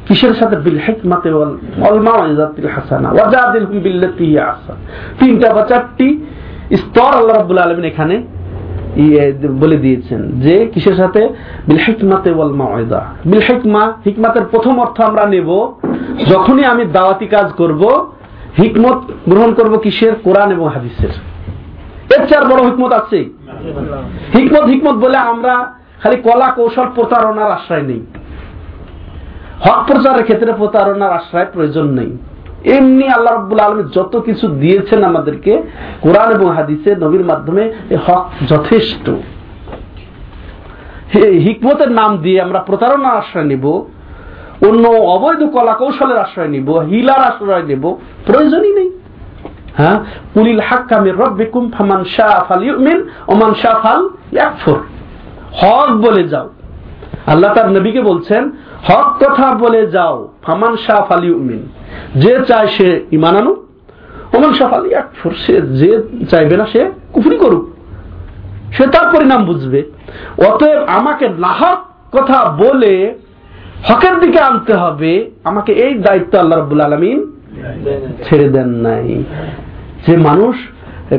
কিসের 0.07 0.33
সাথে? 0.33 0.55
বিল 0.55 0.79
হিকমাতে 0.87 1.29
ওয়াল 1.33 1.99
মাউইজাতিল 2.07 2.67
হাসানা। 2.75 3.09
ওয়াজাদিলহুম 3.09 3.79
বিল্লাতি 3.79 4.25
হিয়া 4.25 4.43
আহসান। 4.45 4.77
তিনটা 5.19 5.47
বা 5.53 5.61
চারটি 5.69 6.07
স্তর 6.77 7.11
আল্লাহ 7.19 7.35
রাব্বুল 7.37 7.57
আলামিন 7.57 7.85
এখানে 7.85 8.15
বলে 9.59 9.77
দিয়েছেন 9.77 10.21
যে 10.41 10.55
কিসের 10.73 10.95
সাথে? 10.95 11.21
বিল 11.67 11.81
হিকমাতে 11.87 12.29
ওয়াল 12.31 12.51
মাউইজা 12.51 13.01
বিল 13.25 13.43
হিকমা 13.49 13.83
হিকমাতের 14.05 14.45
প্রথম 14.51 14.79
অর্থ 14.79 14.97
আমরা 15.01 15.25
নেব 15.25 15.49
যখনই 16.27 16.65
আমি 16.73 16.83
দাওয়াতি 16.85 17.27
কাজ 17.35 17.47
করব 17.51 17.81
হিকমত 18.57 18.99
গ্রহণ 19.29 19.51
করব 19.53 19.73
কিসের? 19.77 20.13
কোরআন 20.23 20.49
এবং 20.51 20.67
হাদিসের। 20.75 21.13
এর 22.13 22.23
চার 22.27 22.43
বড় 22.45 22.61
হিকমত 22.65 22.91
আছে? 22.91 23.19
হিকমত 24.33 24.65
হিকমত 24.71 24.95
বলে 25.05 25.17
আমরা 25.17 25.55
খালি 26.03 26.17
কলা 26.27 26.47
কৌশল 26.57 26.87
প্রতারণার 26.95 27.51
আশ্রয় 27.51 27.81
নেই। 27.81 28.01
হক 29.59 29.85
প্রচারের 29.87 30.23
ক্ষেত্রে 30.23 30.53
প্রতারণার 30.53 31.11
আশ্রয় 31.11 31.45
প্রয়োজন 31.53 31.87
নেই। 31.87 32.17
এমনি 32.73 33.07
আল্লাহ 33.07 33.33
রব্বুল 33.33 33.59
আলম 33.59 33.83
যত 33.83 34.21
কিছু 34.25 34.47
দিয়েছেন 34.47 35.03
আমাদেরকে, 35.03 35.61
কোরআন 36.01 36.31
এবং 36.31 36.55
হাদিসে, 36.55 36.95
নবীর 36.95 37.25
মাধ্যমে 37.25 37.73
হক 38.07 38.29
যথেষ্ট। 38.49 39.09
হিকমতের 41.17 41.91
নাম 41.91 42.17
দিয়ে 42.17 42.41
আমরা 42.41 42.59
প্রতারণার 42.59 43.17
আশ্রয় 43.17 43.43
নিব, 43.43 43.65
অন্য 44.67 44.87
অবৈধ 44.87 45.49
কলা 45.49 45.73
কৌশলের 45.73 46.17
আশ্রয় 46.17 46.47
নিব, 46.47 46.69
হিলার 46.71 47.19
আশ্রয় 47.19 47.63
নেব, 47.63 47.95
প্রয়োজনই 48.25 48.73
নেই। 48.73 48.91
হ্যাঁ? 49.77 49.99
পুলিল 50.33 50.59
হাক্কামের 50.59 51.17
রব্বিকুম 51.17 51.71
ফামান 51.71 52.03
শাহ 52.03 52.43
ফাল 52.47 52.63
ইউমিন 52.63 53.09
ওমান 53.27 53.53
শাহ 53.53 53.81
ফাল 53.81 54.09
ইয়াকফুর। 54.31 54.79
হক 55.53 55.91
বলে 55.91 56.23
যাও। 56.23 56.49
আল্লাহ 57.27 57.53
তার 57.53 57.71
নবীকে 57.71 58.01
বলছেন 58.01 58.51
হক 58.87 59.07
কথা 59.21 59.47
বলে 59.63 59.81
যাও, 59.95 60.15
ফামান 60.45 60.73
শাহ 60.85 60.99
ফালি 61.09 61.29
উমিন। 61.39 61.61
যে 62.21 62.33
চায় 62.47 62.69
সে 62.75 62.87
ইমান 63.11 63.35
আনু 63.39 63.53
ওমান 64.35 64.51
শাহ 64.57 64.67
ফালি 64.73 64.89
একফর 65.01 65.31
সে 65.45 65.55
যে 65.79 65.91
চাইবে 66.31 66.55
না 66.57 66.65
সে 66.73 66.81
কুফরি 67.13 67.37
করুক। 67.37 67.65
সে 68.75 68.83
তার 68.93 69.05
পরিণাম 69.13 69.41
বুঝবে। 69.45 69.79
অতএব 70.47 70.79
আমাকে 70.97 71.25
নাহক 71.45 71.79
কথা 72.15 72.37
বলে 72.63 72.93
হকের 73.87 74.15
দিকে 74.19 74.39
আনতে 74.39 74.73
হবে। 74.73 75.13
আমাকে 75.49 75.71
এই 75.85 75.93
দায়িত্ব 76.05 76.33
আল্লাহ 76.39 76.57
রবুল 76.59 76.81
আলমিন 76.81 77.19
ছেড়ে 78.25 78.47
দেন 78.55 78.69
নাই। 78.85 79.23
যে 80.07 80.13
মানুষ 80.17 80.55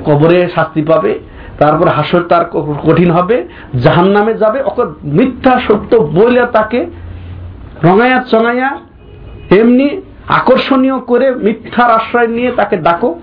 কবরে 0.06 0.38
শাস্তি 0.54 0.82
পাবে, 0.82 1.12
তারপর 1.58 1.86
হাসর 1.96 2.22
তার 2.30 2.44
কঠিন 2.86 3.10
হবে 3.10 3.36
জাহান 3.82 4.08
নামে 4.16 4.32
যাবে 4.34 4.58
মিথ্যা 5.18 5.54
সত্য 5.66 5.92
বলে 6.18 6.42
তাকে 6.52 6.80
রঙায়া 7.84 8.22
চঙাইয়া 8.22 8.78
এমনি 9.50 10.00
আকর্ষণীয় 10.28 10.98
করে 10.98 11.34
মিথ্যার 11.34 11.90
আশ্রয় 11.90 12.26
নিয়ে 12.26 12.52
তাকে 12.56 12.76
ডাকো 12.76 13.18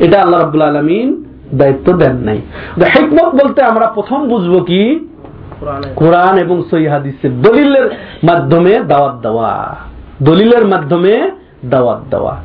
এটা 0.00 0.22
আল্লাহ 0.22 0.40
রাবুল 0.40 0.62
আলমিন 0.62 1.24
দায়িত্ব 1.54 1.92
দেন 1.92 2.16
নাই। 2.16 2.40
হেকমত 2.80 3.44
বলতে 3.44 3.62
আমরা 3.62 3.86
প্রথম 3.86 4.28
বুঝব 4.28 4.64
কি? 4.64 5.08
কোরআন। 5.96 6.38
এবং 6.38 6.62
সৈহাদিসের 6.70 7.42
দলিলের 7.42 7.90
মাধ্যমে 8.24 8.80
দাওয়াত 8.80 9.14
দেওয়া। 9.22 9.76
দলিলের 10.22 10.66
মাধ্যমে 10.66 11.30
দাওয়াত 11.64 12.00
দেওয়া। 12.10 12.36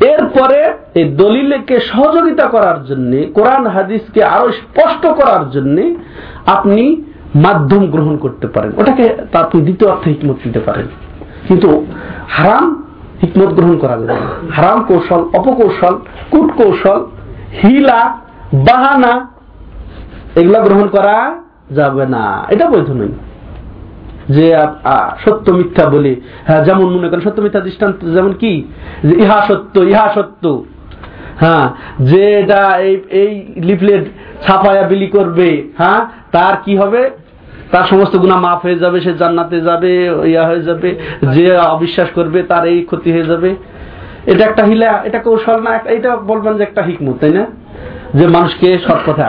এরপরে 0.00 0.72
এই 0.94 1.04
দলিলকে 1.04 1.80
সহযোগিতা 1.80 2.46
করার 2.46 2.84
জন্য 2.84 3.32
কোরআন 3.34 3.66
হাদিসকে 3.66 4.24
আরও 4.24 4.52
স্পষ্ট 4.52 5.06
করার 5.06 5.50
জন্য 5.50 5.94
আপনি 6.46 7.04
মাধ্যম 7.34 7.86
গ্রহণ 7.86 8.16
করতে 8.16 8.46
পারেন। 8.46 8.72
ওটাকে 8.76 9.14
আপনি 9.32 9.62
দ্বিতীয় 9.62 9.90
অর্থে 9.90 10.10
হিকমত 10.10 10.36
দিতে 10.44 10.60
পারেন। 10.60 10.86
কিন্তু 11.48 11.86
হারাম 12.28 12.82
হিকমত 13.22 13.52
গ্রহণ 13.54 13.78
করা 13.78 13.96
যাবে 13.96 14.16
হারাম 14.52 14.84
কৌশল, 14.84 15.20
অপকৌশল 15.34 15.94
কুট 16.30 16.52
কৌশল 16.56 17.06
হিলা, 17.62 18.18
বাহানা, 18.54 19.28
এগুলা 20.36 20.60
গ্রহণ 20.60 20.88
করা 20.88 21.34
যাবে 21.70 22.06
না। 22.06 22.46
এটা 22.50 22.70
বৈধ 22.70 22.90
নয়। 22.90 23.08
যে 24.28 24.56
সত্য 25.24 25.52
মিথ্যা 25.52 25.88
বলে 25.90 26.16
হ্যাঁ 26.46 26.64
যেমন 26.64 26.86
মনে 26.98 27.08
করেন, 27.08 27.20
সত্য 27.20 27.42
মিথ্যা 27.42 27.60
দৃষ্টান্ত 27.60 28.14
যেমন 28.14 28.32
কি? 28.32 28.64
যে 29.04 29.14
ইহা 29.22 29.40
সত্য 29.48 29.80
ইহা 29.80 30.08
সত্য। 30.14 30.64
হ্যাঁ 31.40 31.68
যে 32.04 32.34
এটা 32.38 32.78
এই 32.78 33.00
এই 33.10 33.52
লিফলেট 33.56 34.04
ছাপায়া 34.46 34.82
বিলি 34.82 35.06
করবে 35.06 35.68
হ্যাঁ 35.78 36.00
তার 36.32 36.56
কি 36.64 36.76
হবে? 36.76 37.10
তার 37.72 37.84
সমস্ত 37.90 38.14
গুণা 38.16 38.36
মাফ 38.36 38.60
হয়ে 38.66 38.78
যাবে, 38.78 39.00
সে 39.00 39.12
জান্নাতে 39.14 39.60
যাবে, 39.60 39.92
ইয়া 40.24 40.44
হয়ে 40.46 40.62
যাবে, 40.62 40.90
যে 41.34 41.56
অবিশ্বাস 41.56 42.08
করবে 42.14 42.42
তার 42.42 42.64
এই 42.66 42.80
ক্ষতি 42.82 43.12
হয়ে 43.12 43.24
যাবে। 43.24 43.50
এটা 44.26 44.42
একটা 44.44 44.62
হিলা, 44.64 44.90
এটা 45.04 45.18
কৌশল 45.18 45.58
না, 45.62 45.72
এটা 45.96 46.16
বলবেন 46.16 46.52
যে 46.58 46.62
একটা 46.62 46.82
হিকমত, 46.82 47.16
তাই 47.20 47.32
না? 47.38 47.44
যে 48.14 48.26
মানুষকে 48.26 48.78
সৎ 48.78 49.00
পথে 49.06 49.22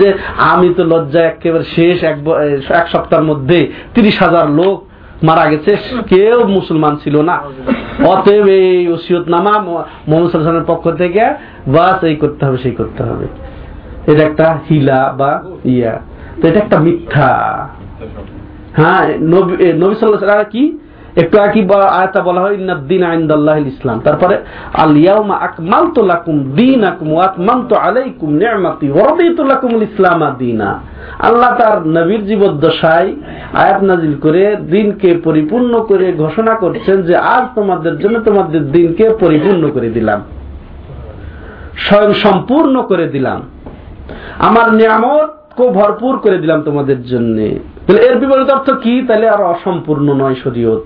যে 0.00 0.08
আমি 0.36 0.68
তো 0.76 0.82
লজ্জা 0.84 1.22
একেবারে 1.22 1.64
শেষ, 1.76 1.96
এক 2.80 2.86
সপ্তাহের 2.92 3.26
মধ্যে 3.26 3.58
তিরিশ 3.94 4.16
হাজার 4.22 4.46
লোক 4.50 4.76
মারা 5.24 5.44
গেছে, 5.50 5.76
কেউ 6.08 6.36
মুসলমান 6.46 6.96
ছিল 7.04 7.16
না। 7.20 7.36
অতএব 8.04 8.46
এই 8.46 8.88
ওসিয়ত 8.88 9.28
নামা 9.28 9.54
মোহাম্মদ 10.08 10.64
পক্ষ 10.66 10.84
থেকে 10.90 11.24
বাস 11.66 11.98
এই 12.04 12.16
করতে 12.16 12.42
হবে, 12.46 12.58
সেই 12.58 12.74
করতে 12.80 13.02
হবে। 13.08 13.26
এটা 14.12 14.22
একটা 14.30 14.46
হিলা 14.70 15.00
বা 15.18 15.30
ইয়া। 15.64 15.94
তো 16.42 16.48
এটা 16.48 16.60
একটা 16.60 16.78
মিথ্যা। 16.78 17.68
হ্যাঁ 18.76 19.08
নবী 19.20 19.94
সাল্লাহ 19.94 20.44
কি? 20.50 20.78
একটু 21.16 21.38
আগে 21.38 21.74
আয়তা 21.74 22.20
বলা 22.20 22.40
হয় 22.40 22.56
দিন 22.88 23.02
আইন্দাল্লাহ 23.02 23.56
ইসলাম 23.56 24.00
তারপরে 24.00 24.38
আল 24.74 24.96
ইয়াউমা 24.96 25.36
আকমালতু 25.36 26.02
লাকুম 26.02 26.52
দীনাকুম 26.56 27.12
ওয়া 27.12 27.24
আতমামতু 27.24 27.74
আলাইকুম 27.74 28.30
নি'মাতি 28.30 28.90
ওয়া 28.90 29.04
রাদিতু 29.04 29.44
লাকুমুল 29.44 29.82
ইসলাম 29.82 30.34
দীনা। 30.38 30.80
আল্লাহ 31.18 31.56
তার 31.58 31.86
নবীর 31.86 32.26
জীবদ্দশায় 32.26 33.12
আয়াত 33.54 33.82
নাজিল 33.82 34.14
করে 34.20 34.56
দিনকে 34.56 35.20
পরিপূর্ণ 35.24 35.84
করে 35.88 36.12
ঘোষণা 36.12 36.54
করছেন 36.54 37.02
যে, 37.02 37.16
আজ 37.16 37.44
তোমাদের 37.54 37.98
জন্য 37.98 38.20
তোমাদের 38.20 38.72
দিনকে 38.72 39.10
পরিপূর্ণ 39.20 39.70
করে 39.74 39.88
দিলাম। 39.90 40.22
স্বয়ং 41.76 42.12
সম্পূর্ণ 42.12 42.82
করে 42.82 43.06
দিলাম। 43.08 43.42
আমার 44.38 44.74
নিয়ামত 44.74 45.35
ভরপুর 45.62 46.18
করে 46.18 46.38
দিলাম 46.38 46.62
তোমাদের 46.62 47.04
জন্য? 47.04 47.36
তাহলে 47.86 48.02
এর 48.02 48.18
বিপরীত 48.18 48.50
অর্থ 48.50 48.70
কি? 48.70 49.02
তাহলে 49.08 49.28
আর 49.28 49.42
অসম্পূর্ণ 49.42 50.12
নয় 50.12 50.34
শরীয়ত। 50.34 50.80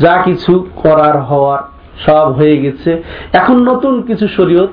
যা 0.00 0.22
কিছু 0.24 0.66
করার 0.76 1.22
হওয়ার 1.22 1.58
সব 2.06 2.32
হয়ে 2.32 2.56
গেছে। 2.56 3.02
এখন 3.32 3.54
নতুন 3.58 4.02
কিছু 4.02 4.28
শরীয়ত 4.28 4.68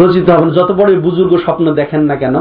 রচিত 0.00 0.30
হবে 0.30 0.50
যত 0.50 0.72
বড় 0.72 0.94
বুজুর্গ 0.94 1.36
স্বপ্ন 1.36 1.74
দেখেন 1.74 2.00
না 2.00 2.16
কেন? 2.16 2.36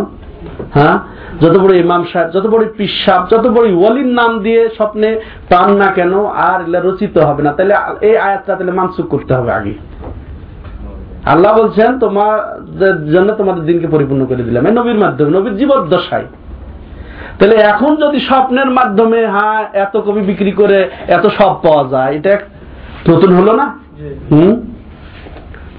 হ্যাঁ? 0.73 0.99
যত 1.41 1.57
বড় 1.57 1.75
ইমাম 1.75 2.05
সাহেব, 2.13 2.31
যত 2.31 2.47
বড় 2.47 2.65
পিসাব, 2.77 3.27
যত 3.31 3.47
বড় 3.47 3.75
ওয়ালির 3.75 4.07
নাম 4.07 4.39
দিয়ে 4.39 4.69
স্বপ্নে 4.69 5.19
পান 5.49 5.73
না 5.73 5.85
কেন? 5.85 6.25
আর 6.25 6.61
এগুলা 6.61 6.81
রচিত 6.83 7.17
হবে 7.17 7.43
না। 7.43 7.51
তাহলে 7.51 7.75
এই 8.01 8.17
আয়াতটা 8.17 8.55
তাহলে 8.55 8.71
মানসুক 8.71 9.07
করতে 9.07 9.33
হবে 9.33 9.51
আগে। 9.51 9.73
আল্লাহ 11.25 11.61
বলছেন 11.61 11.99
তোমার 11.99 12.65
জন্য 13.11 13.33
তোমাদের 13.33 13.63
দিনকে 13.63 13.87
পরিপূর্ণ 13.87 14.25
করে 14.25 14.43
দিলাম। 14.43 14.65
এই 14.65 14.73
নবীর 14.73 14.95
মাধ্যমে 14.95 15.31
নবীর 15.31 15.57
জীবদ্দশায়। 15.57 16.25
তাহলে 17.39 17.55
এখন 17.55 17.95
যদি 17.95 18.19
স্বপ্নের 18.19 18.69
মাধ্যমে 18.69 19.27
হ্যাঁ 19.27 19.65
এত 19.73 19.97
কবি 19.97 20.21
বিক্রি 20.21 20.51
করে 20.51 20.89
এত 21.07 21.27
সব 21.27 21.53
পাওয়া 21.63 21.83
যায় 21.89 22.15
এটা 22.15 22.37
নতুন 23.09 23.35
হলো 23.35 23.55
না? 23.55 23.77
হুম? 24.31 24.61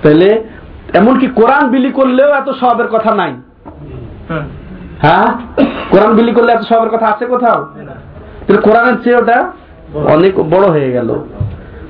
তাহলে 0.03 0.45
এমনকি 0.95 1.27
কোরআন 1.27 1.71
বিলি 1.71 1.91
করলেও 1.91 2.33
এত 2.33 2.51
সবের 2.51 2.87
কথা 2.87 3.15
নাই। 3.15 3.35
হ্যাঁ? 5.03 5.27
কোরআন 5.91 6.15
বিলি 6.15 6.33
করলে 6.33 6.53
এত 6.53 6.63
সবের 6.63 6.89
কথা 6.89 7.07
আছে 7.07 7.27
কোথাও? 7.27 7.65
তাহলে 8.47 8.57
কোরআনের 8.57 8.95
চেয়ে 9.05 9.17
ওটা 9.17 9.53
অনেক 9.95 10.41
বড় 10.51 10.69
হয়ে 10.69 10.93
গেল। 10.93 11.15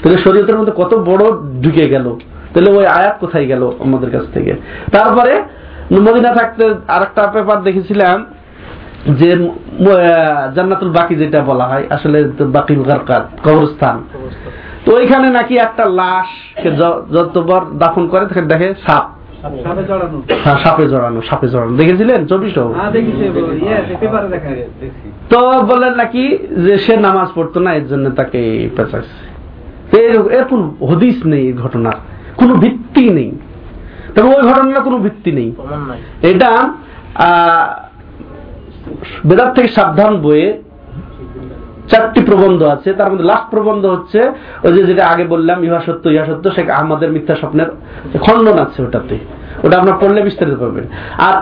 তাহলে 0.03 0.19
শরীয়তের 0.19 0.59
মধ্যে 0.59 0.73
কত 0.77 0.95
বড় 0.95 1.31
ঢুকে 1.63 1.89
গেল। 1.89 2.17
তাহলে 2.55 2.71
ওই 2.79 2.87
আয়াত 2.99 3.17
কোথায় 3.23 3.47
গেল 3.53 3.63
আমাদের 3.85 4.11
কাছ 4.15 4.25
থেকে? 4.35 4.53
তারপরে 4.95 5.35
মদিনা 6.07 6.31
থাকতে 6.39 6.65
আর 6.95 7.03
একটা 7.07 7.23
পেপার 7.35 7.59
দেখেছিলাম 7.69 8.17
যে 9.21 9.31
জান্নাতুল 10.57 10.91
বাকি 10.99 11.15
যেটা 11.23 11.41
বলা 11.51 11.67
হয় 11.71 11.85
আসলে 11.97 12.19
বাকি 12.57 12.73
কবরস্থান। 13.47 13.97
তো 14.85 14.89
ওইখানে 14.99 15.27
নাকি 15.39 15.55
একটা 15.67 15.85
লাশ 16.01 16.29
যতবার 17.15 17.63
দাফন 17.83 18.05
করে 18.13 18.25
দেখে 18.53 18.69
সাপ। 18.87 19.05
সাপে 20.65 20.85
জড়ানো 20.93 21.21
সাপে 21.31 21.49
জড়ানো। 21.53 21.73
দেখেছিলেন? 21.81 22.21
চব্বিশ 22.31 22.53
তো? 25.33 25.41
বললেন 25.71 25.95
নাকি 26.03 26.25
যে 26.65 26.75
সে 26.85 26.95
নামাজ 27.07 27.29
পড়তো 27.35 27.59
না 27.65 27.71
এর 27.79 27.87
জন্য 27.93 28.07
তাকে 28.19 28.41
পেঁচাচ্ছে 28.77 29.23
এর 30.37 30.45
কোন 30.51 30.61
হদিস 30.89 31.19
নেই 31.33 31.47
ঘটনার। 31.65 31.99
কোনো 32.41 32.55
ভিত্তি 32.65 33.05
নেই। 33.19 33.31
তবে 34.15 34.29
ওই 34.37 34.43
ঘটনার 34.49 34.87
কোনো 34.89 34.99
ভিত্তি 35.07 35.31
নেই। 35.39 35.49
এটা 36.31 36.51
বেদার 39.29 39.51
থেকে 39.57 39.69
সাবধান 39.79 40.13
বইয়ে 40.25 40.49
চারটি 41.91 42.21
প্রবন্ধ 42.29 42.61
আছে। 42.75 42.89
তার 42.99 43.09
মধ্যে 43.11 43.27
লাস্ট 43.31 43.47
প্রবন্ধ 43.55 43.83
হচ্ছে 43.95 44.21
ওই 44.67 44.73
যে 44.77 44.83
যেটা 44.89 45.05
আগে 45.13 45.25
বললাম 45.35 45.59
ইহা 45.65 45.81
সত্য 45.87 46.05
ইহা 46.15 46.27
সত্য 46.31 46.45
শেখ 46.57 46.69
আহমদের 46.79 47.11
মিথ্যা 47.17 47.35
স্বপ্নের 47.41 47.69
খণ্ডন 48.25 48.57
আছে 48.65 48.79
ওটাতে। 48.87 49.17
ওটা 49.65 49.75
আপনার 49.81 49.97
পড়লে 50.01 50.21
বিস্তারিত 50.29 50.57
পাবেন। 50.63 50.87
আর 51.27 51.35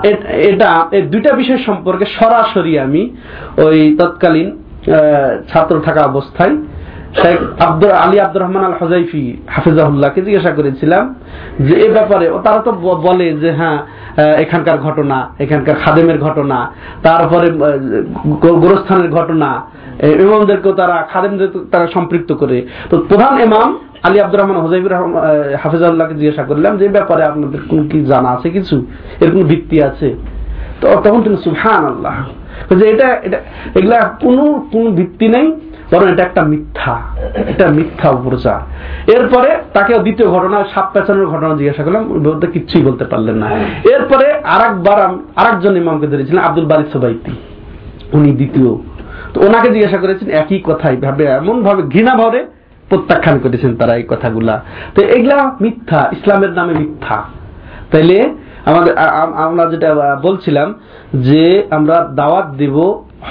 এটা 0.51 0.69
এই 0.97 1.03
দুইটা 1.13 1.31
বিষয় 1.41 1.61
সম্পর্কে 1.69 2.07
সরাসরি 2.19 2.73
আমি 2.87 3.03
ওই 3.65 3.79
তৎকালীন 4.01 4.49
ছাত্র 5.51 5.75
থাকা 5.87 6.03
অবস্থায় 6.13 6.55
শেখ 7.21 7.38
আব্দুল 7.69 7.95
আলী 8.04 8.16
আব্দুর 8.25 8.42
রহমান 8.45 8.64
আল 8.71 8.76
হজাইফি 8.83 9.25
হাফিজাহুল্লাহকে 9.54 10.21
জিজ্ঞাসা 10.26 10.52
করেছিলাম 10.59 11.04
যে 11.66 11.75
এ 11.87 11.88
ব্যাপারে, 11.97 12.26
ও 12.35 12.37
তারা 12.47 12.61
তো 12.66 12.71
বলে 13.07 13.26
যে 13.42 13.50
হ্যাঁ 13.59 13.78
এখানকার 14.45 14.78
ঘটনা, 14.87 15.19
এখানকার 15.45 15.76
খাদেমের 15.83 16.19
ঘটনা, 16.26 16.59
তারপরে 17.07 17.49
গোরস্থানের 18.62 19.11
ঘটনা 19.19 19.49
ইমামদেরকেও 20.25 20.75
তারা, 20.81 20.97
খাদেমদের 21.12 21.50
তারা 21.73 21.87
সম্পৃক্ত 21.97 22.31
করে। 22.42 22.59
তো 22.90 22.95
প্রধান 23.11 23.35
ইমাম 23.47 23.69
আলী 24.07 24.19
আব্দুর 24.25 24.38
রহমান 24.40 24.59
হজাইবুর 24.64 24.95
হাফিজাউল্লাহকে 25.62 26.14
জিজ্ঞাসা 26.21 26.45
করলাম 26.50 26.73
যে 26.81 26.87
ব্যাপারে 26.97 27.23
আপনাদের 27.31 27.61
কোন 27.71 27.81
কি 27.90 27.99
জানা 28.12 28.28
আছে 28.37 28.49
কিছু? 28.57 28.76
এর 29.23 29.31
কোন 29.35 29.42
ভিত্তি 29.52 29.76
আছে? 29.88 30.09
তো 30.81 30.85
তখন 31.04 31.21
তিনি 31.26 31.37
সুহান 31.47 31.83
আল্লাহ 31.92 32.16
যে 32.78 32.85
এটা 32.95 33.09
এটা, 33.26 33.38
এগুলা 33.78 33.99
কোনো, 34.25 34.45
কোন 34.73 34.85
ভিত্তি 34.99 35.26
নেই। 35.37 35.47
বরং 35.93 36.07
এটা 36.13 36.23
একটা 36.29 36.43
মিথ্যা, 36.53 36.95
এটা 37.53 37.67
মিথ্যা 37.79 38.09
উপচার 38.19 38.59
এরপরে 39.15 39.51
তাকে 39.77 39.93
দ্বিতীয় 40.07 40.29
ঘটনা, 40.35 40.59
সাপ 40.73 40.87
পেছানোর 40.95 41.29
ঘটনা 41.33 41.53
জিজ্ঞাসা 41.61 41.83
করলাম, 41.87 42.05
বলতে 42.29 42.47
কিচ্ছুই 42.55 42.85
বলতে 42.89 43.05
পারলেন 43.13 43.37
না। 43.43 43.49
এরপরে 43.95 44.27
আর 44.55 44.61
একবার 44.69 44.99
আর 45.41 45.47
একজন 45.53 45.73
ইমামকে 45.83 46.07
ধরেছিলেন, 46.13 46.41
আব্দুল 46.49 46.67
বারিক 46.71 46.89
সবাইতি, 46.95 47.33
উনি 48.17 48.31
দ্বিতীয়। 48.41 48.71
তো 49.33 49.39
ওনাকে 49.47 49.69
জিজ্ঞাসা 49.75 49.99
করেছেন, 50.05 50.29
একই 50.43 50.61
কথাই 50.69 50.97
ভাবে 51.05 51.25
এমন 51.41 51.57
ভাবে 51.67 51.83
ঘৃণা 51.95 52.15
ভরে 52.21 52.41
প্রত্যাখ্যান 52.91 53.37
করেছেন 53.45 53.71
তারা 53.81 53.93
এই 54.01 54.07
কথাগুলা। 54.13 54.55
তো 54.95 55.01
এগুলা 55.17 55.39
মিথ্যা, 55.65 56.01
ইসলামের 56.17 56.53
নামে 56.59 56.73
মিথ্যা। 56.83 57.17
তাইলে 57.93 58.17
আমাদের 58.71 58.93
আমরা 59.47 59.65
যেটা 59.73 59.89
বলছিলাম 60.27 60.69
যে 61.29 61.43
আমরা 61.77 61.97
দাওয়াত 62.21 62.49
দিব 62.61 62.77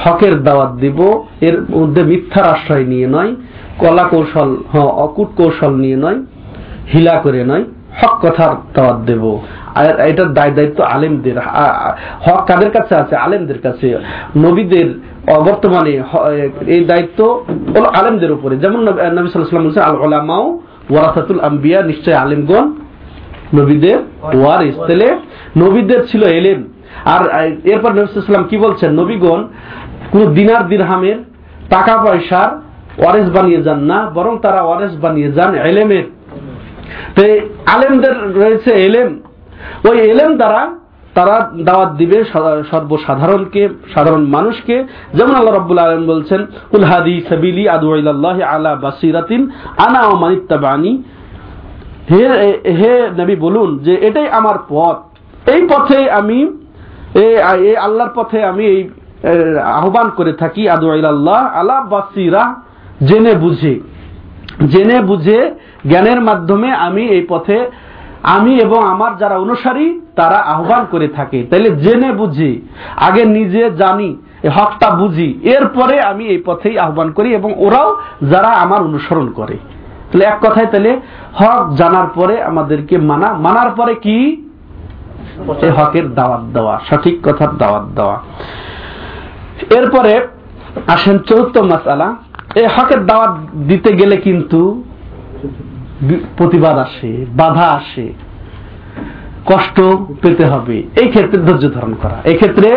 হকের 0.04 0.36
দাওয়াত 0.48 0.72
দিব, 0.84 1.00
এর 1.48 1.56
মধ্যে 1.80 2.02
মিথ্যার 2.12 2.46
আশ্রয় 2.54 2.86
নিয়ে 2.92 3.08
নয়, 3.16 3.32
কলা 3.82 4.06
কৌশল 4.12 4.50
হ্যাঁ 4.72 4.92
অকুট 5.06 5.30
কৌশল 5.40 5.74
নিয়ে 5.84 5.98
নয়, 6.04 6.20
হিলা 6.94 7.16
করে 7.24 7.42
নয়, 7.52 7.64
হক 8.00 8.16
কথার 8.24 8.54
দাওয়াত 8.76 9.00
দেব। 9.10 9.24
আর 9.80 9.86
এটার 10.10 10.30
দায় 10.38 10.54
দায়িত্ব 10.58 10.80
আলেমদের 10.96 11.38
হক 12.26 12.42
কাদের 12.48 12.72
কাছে 12.76 12.94
আছে? 13.02 13.16
আলেমদের 13.26 13.60
কাছে। 13.66 13.88
নবীদের 14.46 14.88
বর্তমানে 15.48 15.94
এই 16.76 16.82
দায়িত্ব 16.92 17.20
আলেমদের 18.00 18.32
উপরে। 18.38 18.56
যেমন 18.64 18.80
নবী 19.18 19.28
সাল্লাম 19.28 19.68
বলছে 19.68 19.82
আল 19.90 19.96
ওলামাও 20.06 20.46
ওয়ারাসাতুল 20.92 21.42
আম্বিয়া 21.50 21.80
নিশ্চয় 21.92 22.18
আলেমগণ, 22.24 22.66
নবীদের 23.60 24.00
ওয়ারিস। 24.40 24.76
তাহলে 24.88 25.08
নবীদের 25.64 26.02
ছিল 26.10 26.24
এলেম। 26.40 26.60
আর 27.06 27.22
এরপর 27.74 27.92
নবীলাম 27.92 28.44
কি 28.50 28.58
বলছেন? 28.58 28.92
নবীগণ, 29.02 29.40
কোন 30.12 30.22
দিনার 30.34 30.64
দিরহামের 30.72 31.18
টাকা 31.70 31.94
পয়সার 32.06 32.50
ওয়ারেস 33.02 33.28
বানিয়ে 33.36 33.62
যান 33.64 33.80
না, 33.92 33.98
বরং 34.16 34.34
তারা 34.46 34.62
ওয়ারেস 34.64 34.94
বানিয়ে 35.04 35.30
যান 35.32 35.52
এলেমের। 35.56 36.06
তো 37.16 37.22
আলেমদের 37.76 38.16
রয়েছে 38.42 38.72
এলেম। 38.88 39.10
ওই 39.90 39.98
এলেম 40.12 40.32
দ্বারা 40.38 40.62
তারা 41.14 41.36
দাওয়াত 41.68 41.92
দিবে 42.00 42.18
সর্বসাধারণকে, 42.72 43.70
সাধারণ 43.94 44.24
মানুষকে। 44.26 44.76
যেমন 45.18 45.34
আল্লাহ 45.36 45.56
রব্বুল 45.56 45.80
আলম 45.80 46.06
বলছেন 46.06 46.42
উলহাদি 46.78 47.16
সাবিলি 47.30 47.64
আদু 47.70 47.88
আলা 48.54 48.76
বাসিরাতিন 48.76 49.42
আনা 49.86 50.02
ও 50.08 50.14
মানিত্তাবানি 50.16 51.04
হে 52.12 52.24
হে 52.80 52.94
নবী, 53.20 53.36
বলুন 53.36 53.70
যে 53.78 53.94
এটাই 54.08 54.28
আমার 54.30 54.58
পথ। 54.70 54.98
এই 55.50 55.62
পথে 55.72 56.00
আমি 56.12 56.40
এই 57.14 57.76
আল্লাহর 57.76 58.10
পথে 58.16 58.44
আমি 58.44 58.66
এই 58.66 58.90
আহ্বান 59.64 60.10
করে 60.16 60.34
থাকি, 60.34 60.70
আদু 60.70 60.92
আল্লাহ 60.92 61.60
আলা 61.60 61.82
বাসিরা 61.82 62.56
জেনে 63.06 63.34
বুঝে। 63.36 63.80
জেনে 64.68 65.02
বুঝে 65.02 65.52
জ্ঞানের 65.90 66.22
মাধ্যমে 66.22 66.72
আমি 66.72 67.04
এই 67.08 67.26
পথে, 67.30 67.66
আমি 68.24 68.60
এবং 68.60 68.84
আমার 68.84 69.18
যারা 69.18 69.38
অনুসারী, 69.38 70.02
তারা 70.16 70.36
আহ্বান 70.36 70.86
করে 70.92 71.08
থাকে। 71.08 71.44
তাইলে 71.50 71.70
জেনে 71.76 72.12
বুঝি, 72.12 72.62
আগে 72.96 73.26
নিজে 73.26 73.72
জানি 73.72 74.18
হকটা 74.56 74.90
বুঝি। 74.90 75.40
এরপরে 75.44 76.00
আমি 76.02 76.26
এই 76.26 76.38
পথেই 76.46 76.78
আহ্বান 76.78 77.12
করি 77.12 77.34
এবং 77.34 77.54
ওরাও 77.58 77.96
যারা 78.30 78.48
আমার 78.48 78.82
অনুসরণ 78.82 79.32
করে। 79.32 79.58
তাহলে 80.12 80.26
এক 80.26 80.38
কথায় 80.42 80.66
তাহলে 80.66 81.00
হক 81.34 81.76
জানার 81.76 82.08
পরে 82.16 82.42
আমাদেরকে 82.42 82.98
মানা। 82.98 83.34
মানার 83.34 83.72
পরে 83.76 83.96
কি? 83.96 84.46
হকের 85.78 86.14
দাওয়াত 86.14 86.44
দেওয়া, 86.54 86.80
সঠিক 86.90 87.16
কথার 87.24 87.58
দাওয়াত 87.58 87.86
দেওয়া। 87.96 88.18
এরপরে 89.80 90.14
আসেন 90.88 91.18
চতুর্থ 91.18 91.58
মাসালা। 91.58 92.16
এই 92.56 92.68
হকের 92.76 93.06
দাওয়াত 93.06 93.34
দিতে 93.68 93.94
গেলে 93.94 94.18
কিন্তু 94.18 94.84
প্রতিবাদ 96.38 96.78
আসে, 96.78 97.26
বাধা 97.30 97.68
আসে, 97.80 98.14
কষ্ট 99.46 99.78
পেতে 100.22 100.46
হবে। 100.46 100.84
এই 101.02 101.08
ক্ষেত্রে 101.08 101.38
ধৈর্য 101.42 101.74
ধারণ 101.74 101.94
করা। 102.02 102.18
এই 102.24 102.36
ক্ষেত্রে 102.36 102.70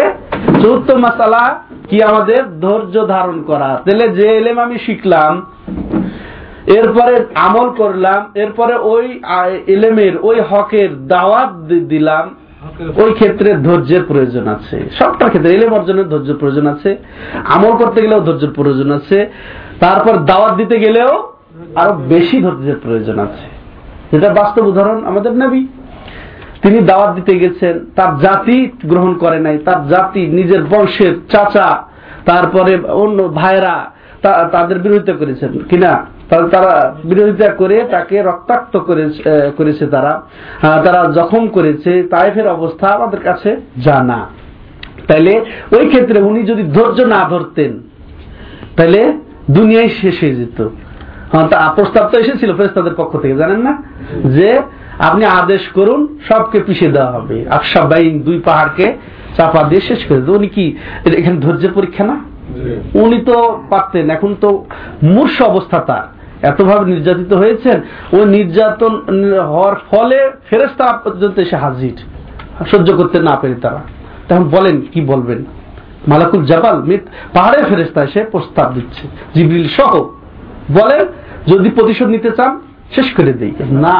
চতুর্থ 0.62 0.90
মাসালা 0.90 1.42
কি 1.88 2.02
আমাদের 2.02 2.60
ধৈর্য 2.60 3.06
ধারণ 3.06 3.42
করা? 3.42 3.70
তাহলে 3.84 4.08
যে 4.08 4.26
এলেম 4.26 4.58
আমি 4.58 4.78
শিখলাম 4.78 5.46
এরপরে 6.66 7.26
আমল 7.34 7.70
করলাম 7.70 8.30
এরপরে 8.34 8.74
ওই 8.74 9.20
এলেমের 9.66 10.12
ওই 10.22 10.40
হকের 10.40 11.06
দাওয়াত 11.06 11.52
দিলাম। 11.88 12.34
ওই 12.96 13.12
ক্ষেত্রে 13.12 13.54
ধৈর্যের 13.54 14.02
প্রয়োজন 14.04 14.48
আছে। 14.48 14.90
সবটার 14.98 15.28
ক্ষেত্রে 15.28 15.54
এলেম 15.54 15.72
অর্জনের 15.74 16.08
ধৈর্য 16.08 16.34
প্রয়োজন 16.34 16.66
আছে। 16.66 16.96
আমল 17.44 17.76
করতে 17.76 18.02
গেলেও 18.02 18.20
ধৈর্যের 18.20 18.50
প্রয়োজন 18.50 18.92
আছে। 18.92 19.32
তারপর 19.80 20.16
দাওয়াত 20.16 20.54
দিতে 20.56 20.78
গেলেও 20.78 21.32
আরও 21.74 21.92
বেশি 22.08 22.42
ধৈর্যের 22.42 22.76
প্রয়োজন 22.82 23.18
আছে। 23.18 23.46
যেটা 24.12 24.28
বাস্তব 24.34 24.66
উদাহরণ 24.66 25.04
আমাদের 25.04 25.32
নবী। 25.32 25.66
তিনি 26.62 26.78
দাওয়াত 26.78 27.14
দিতে 27.14 27.38
গেছেন 27.38 27.84
তার 27.96 28.18
জাতি 28.18 28.70
গ্রহণ 28.84 29.14
করে 29.14 29.38
নাই 29.38 29.58
তার 29.58 29.88
জাতি 29.88 30.26
নিজের 30.26 30.64
বংশের 30.64 31.14
চাচা 31.28 31.86
তারপরে 32.24 32.76
অন্য 32.76 33.28
ভাইরা 33.28 33.90
তাদের 34.52 34.78
বিরোধিতা 34.78 35.12
করেছেন। 35.12 35.58
কিনা? 35.68 36.13
তারা 36.30 36.96
বিরোধিতা 37.04 37.48
করে 37.52 37.76
তাকে 37.90 38.22
রক্তাক্ত 38.22 38.74
করেছে 39.56 39.86
তারা। 39.86 40.12
তারা 40.84 41.00
জখম 41.14 41.48
করেছে। 41.48 41.92
তাইফের 42.10 42.46
অবস্থা 42.48 42.86
আমাদের 42.88 43.20
কাছে 43.20 43.56
জানা। 43.84 44.20
তাইলে 45.08 45.32
ওই 45.78 45.84
ক্ষেত্রে 45.88 46.18
উনি 46.20 46.42
যদি 46.42 46.62
ধৈর্য 46.62 46.98
না 47.14 47.20
ধরতেন 47.28 47.72
তাহলে 48.76 49.00
দুনিয়ায় 49.50 49.88
শেষ 49.88 50.20
হয়ে 50.20 50.34
যেত। 50.34 50.60
হ্যাঁ 51.32 51.74
প্রস্তাব 51.74 52.04
তো 52.08 52.18
এসেছিল 52.18 52.50
ফেরেস্তাদের 52.56 52.94
পক্ষ 52.96 53.12
থেকে, 53.18 53.34
জানেন 53.34 53.60
না? 53.62 53.72
যে 54.36 54.50
আপনি 54.98 55.24
আদেশ 55.24 55.62
করুন, 55.68 56.18
সবকে 56.28 56.58
পিছিয়ে 56.60 56.92
দেওয়া 56.92 57.12
হবে। 57.12 57.36
আকশা 57.50 57.80
বাইন 57.80 58.20
দুই 58.20 58.38
পাহাড়কে 58.44 58.86
চাপা 59.36 59.62
দিয়ে 59.62 59.80
শেষ 59.80 60.00
করে 60.04 60.18
উনি 60.32 60.48
কি 60.48 60.64
এখানে 61.04 61.36
ধৈর্যের 61.40 61.72
পরীক্ষা 61.74 62.04
না? 62.04 62.16
উনি 62.94 63.18
তো 63.20 63.62
পারতেন, 63.70 64.10
এখন 64.10 64.34
তো 64.40 64.64
মূর্ষ 65.02 65.42
অবস্থা 65.42 65.78
তার। 65.78 66.04
এতভাবে 66.46 66.84
নির্যাতিত 66.92 67.32
হয়েছেন 67.32 67.80
ওই 68.12 68.24
নির্যাতন 68.26 68.92
হওয়ার 69.52 69.76
ফলে 69.90 70.30
ফেরেস্তা 70.50 70.92
পর্যন্ত 71.04 71.38
এসে 71.38 71.56
হাজির। 71.56 71.96
সহ্য 72.70 72.96
করতে 72.96 73.18
না 73.20 73.36
পেরে 73.36 73.54
তারা। 73.54 73.80
তখন 74.28 74.44
বলেন, 74.44 74.80
কি 74.92 75.00
বলবেন? 75.00 75.44
মালাকুল 76.08 76.44
জাবাল 76.44 76.76
পাহাড়ের 77.32 77.64
ফেরেস্তা 77.64 78.04
এসে 78.04 78.24
প্রস্তাব 78.24 78.74
দিচ্ছে। 78.74 79.08
জিবিল 79.34 79.68
সহ 79.68 79.92
বলেন, 80.72 81.04
যদি 81.46 81.70
প্রতিশোধ 81.70 82.08
নিতে 82.08 82.30
চান, 82.30 82.60
শেষ 82.94 83.12
করে 83.12 83.32
দেই। 83.32 83.52
না, 83.60 83.96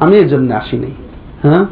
আমি 0.00 0.16
এই 0.16 0.28
জন্য 0.28 0.54
আসিনি। 0.54 0.90
হ্যাঁ? 1.42 1.64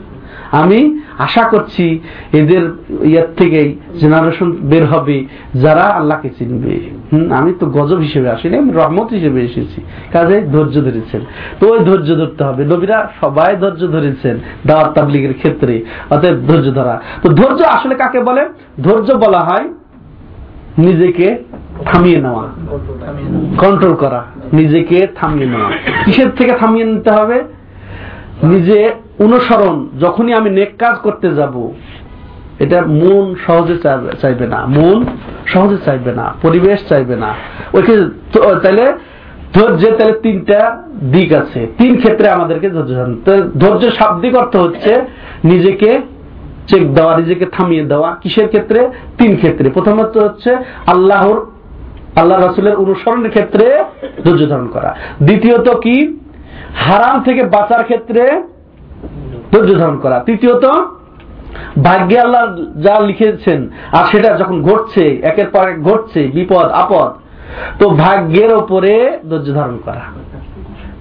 আমি 0.52 1.00
আশা 1.18 1.42
করছি 1.42 2.00
এদের 2.32 2.70
ইয়ার 3.04 3.34
থেকেই 3.36 3.76
জেনারেশন 4.00 4.56
বের 4.60 4.86
হবে 4.86 5.24
যারা 5.54 5.80
আল্লাহকে 5.80 6.30
চিনবে। 6.38 6.80
হম, 7.12 7.32
আমি 7.32 7.54
তো 7.60 7.66
গজব 7.66 7.96
হিসেবে 7.96 8.30
আসিনি, 8.30 8.58
আমি 8.58 8.72
রহমত 8.72 9.12
হিসেবে 9.12 9.40
এসেছি। 9.42 9.80
কাজে 10.12 10.40
ধৈর্য 10.40 10.80
ধরেছেন। 10.80 11.20
তো 11.60 11.72
ওই 11.72 11.78
ধৈর্য 11.78 12.14
ধরতে 12.16 12.44
হবে। 12.44 12.64
নবীরা 12.64 13.12
সবাই 13.20 13.56
ধৈর্য 13.56 13.86
ধরেছেন 13.86 14.38
দাওয়াত 14.66 14.92
তাবলিগের 14.94 15.34
ক্ষেত্রে, 15.34 15.84
অতএব 16.10 16.36
ধৈর্য 16.48 16.74
ধরা। 16.74 17.02
তো 17.22 17.28
ধৈর্য 17.28 17.62
আসলে 17.62 17.94
কাকে 17.94 18.20
বলে? 18.20 18.48
ধৈর্য 18.82 19.12
বলা 19.12 19.40
হয় 19.40 19.68
নিজেকে 20.78 21.38
থামিয়ে 21.84 22.20
নেওয়া। 22.20 22.48
কন্ট্রোল 23.58 23.94
করা। 23.94 24.24
নিজেকে 24.52 25.06
থামিয়ে 25.14 25.46
নেওয়া। 25.46 25.70
কিসের 26.04 26.30
থেকে 26.30 26.52
থামিয়ে 26.52 26.84
নিতে 26.84 27.10
হবে? 27.10 27.42
নিজে 28.42 28.92
অনুসরণ, 29.20 29.88
যখনই 30.00 30.32
আমি 30.32 30.50
নেক 30.50 30.76
কাজ 30.78 30.96
করতে 30.96 31.30
যাব 31.30 31.70
এটা 32.58 32.82
মন 32.86 33.34
সহজে 33.46 33.78
চাইবে 34.20 34.46
না। 34.46 34.66
মন 34.66 35.04
সহজে 35.46 35.76
চাইবে 35.84 36.12
না। 36.12 36.34
পরিবেশ 36.42 36.88
চাইবে 36.88 37.16
না। 37.16 37.34
ওইখানে 37.74 38.58
তাহলে 38.60 38.92
ধৈর্যের 39.54 39.96
তাহলে 39.96 40.12
তিনটা 40.12 40.82
দিক 41.12 41.32
আছে। 41.32 41.66
তিন 41.78 41.96
ক্ষেত্রে 41.96 42.28
আমাদেরকে 42.28 42.70
ধৈর্য 42.70 43.14
ধৈর্য 43.58 43.90
শাব্দিক 43.90 44.34
অর্থ 44.36 44.56
হচ্ছে 44.56 45.00
নিজেকে 45.44 46.00
চেক 46.66 46.94
দেওয়া, 46.94 47.16
নিজেকে 47.16 47.46
থামিয়ে 47.46 47.84
দেওয়া। 47.84 48.16
কিসের 48.22 48.46
ক্ষেত্রে? 48.46 48.88
তিন 49.18 49.36
ক্ষেত্রে। 49.36 49.70
প্রথমত 49.70 50.16
হচ্ছে 50.16 50.56
আল্লাহর, 50.86 51.46
আল্লাহ 52.16 52.46
রাসুলের 52.46 52.74
অনুসরণের 52.74 53.30
ক্ষেত্রে 53.30 53.84
ধৈর্য 54.24 54.48
ধারণ 54.48 54.66
করা। 54.66 54.96
দ্বিতীয়ত 55.22 55.68
কি? 55.68 56.18
হারাম 56.74 57.22
থেকে 57.22 57.42
বাঁচার 57.44 57.82
ক্ষেত্রে 57.82 58.42
ধৈর্য 59.52 59.70
ধারণ 59.78 59.98
করা। 59.98 60.16
তৃতীয়ত, 60.28 60.64
ভাগ্যে 61.86 62.18
আল্লাহ 62.20 62.42
যা 62.84 62.94
লিখেছেন, 63.00 63.60
আর 63.92 64.04
সেটা 64.10 64.28
যখন 64.36 64.62
ঘটছে, 64.62 65.04
একের 65.30 65.46
পর 65.46 65.64
এক 65.68 65.78
ঘটছে, 65.82 66.20
বিপদ, 66.36 66.68
আপদ, 66.82 67.10
তো 67.78 67.84
ভাগ্যের 67.90 68.50
ওপরে 68.54 68.92
ধৈর্য 69.30 69.48
ধারণ 69.54 69.76
করা। 69.84 70.04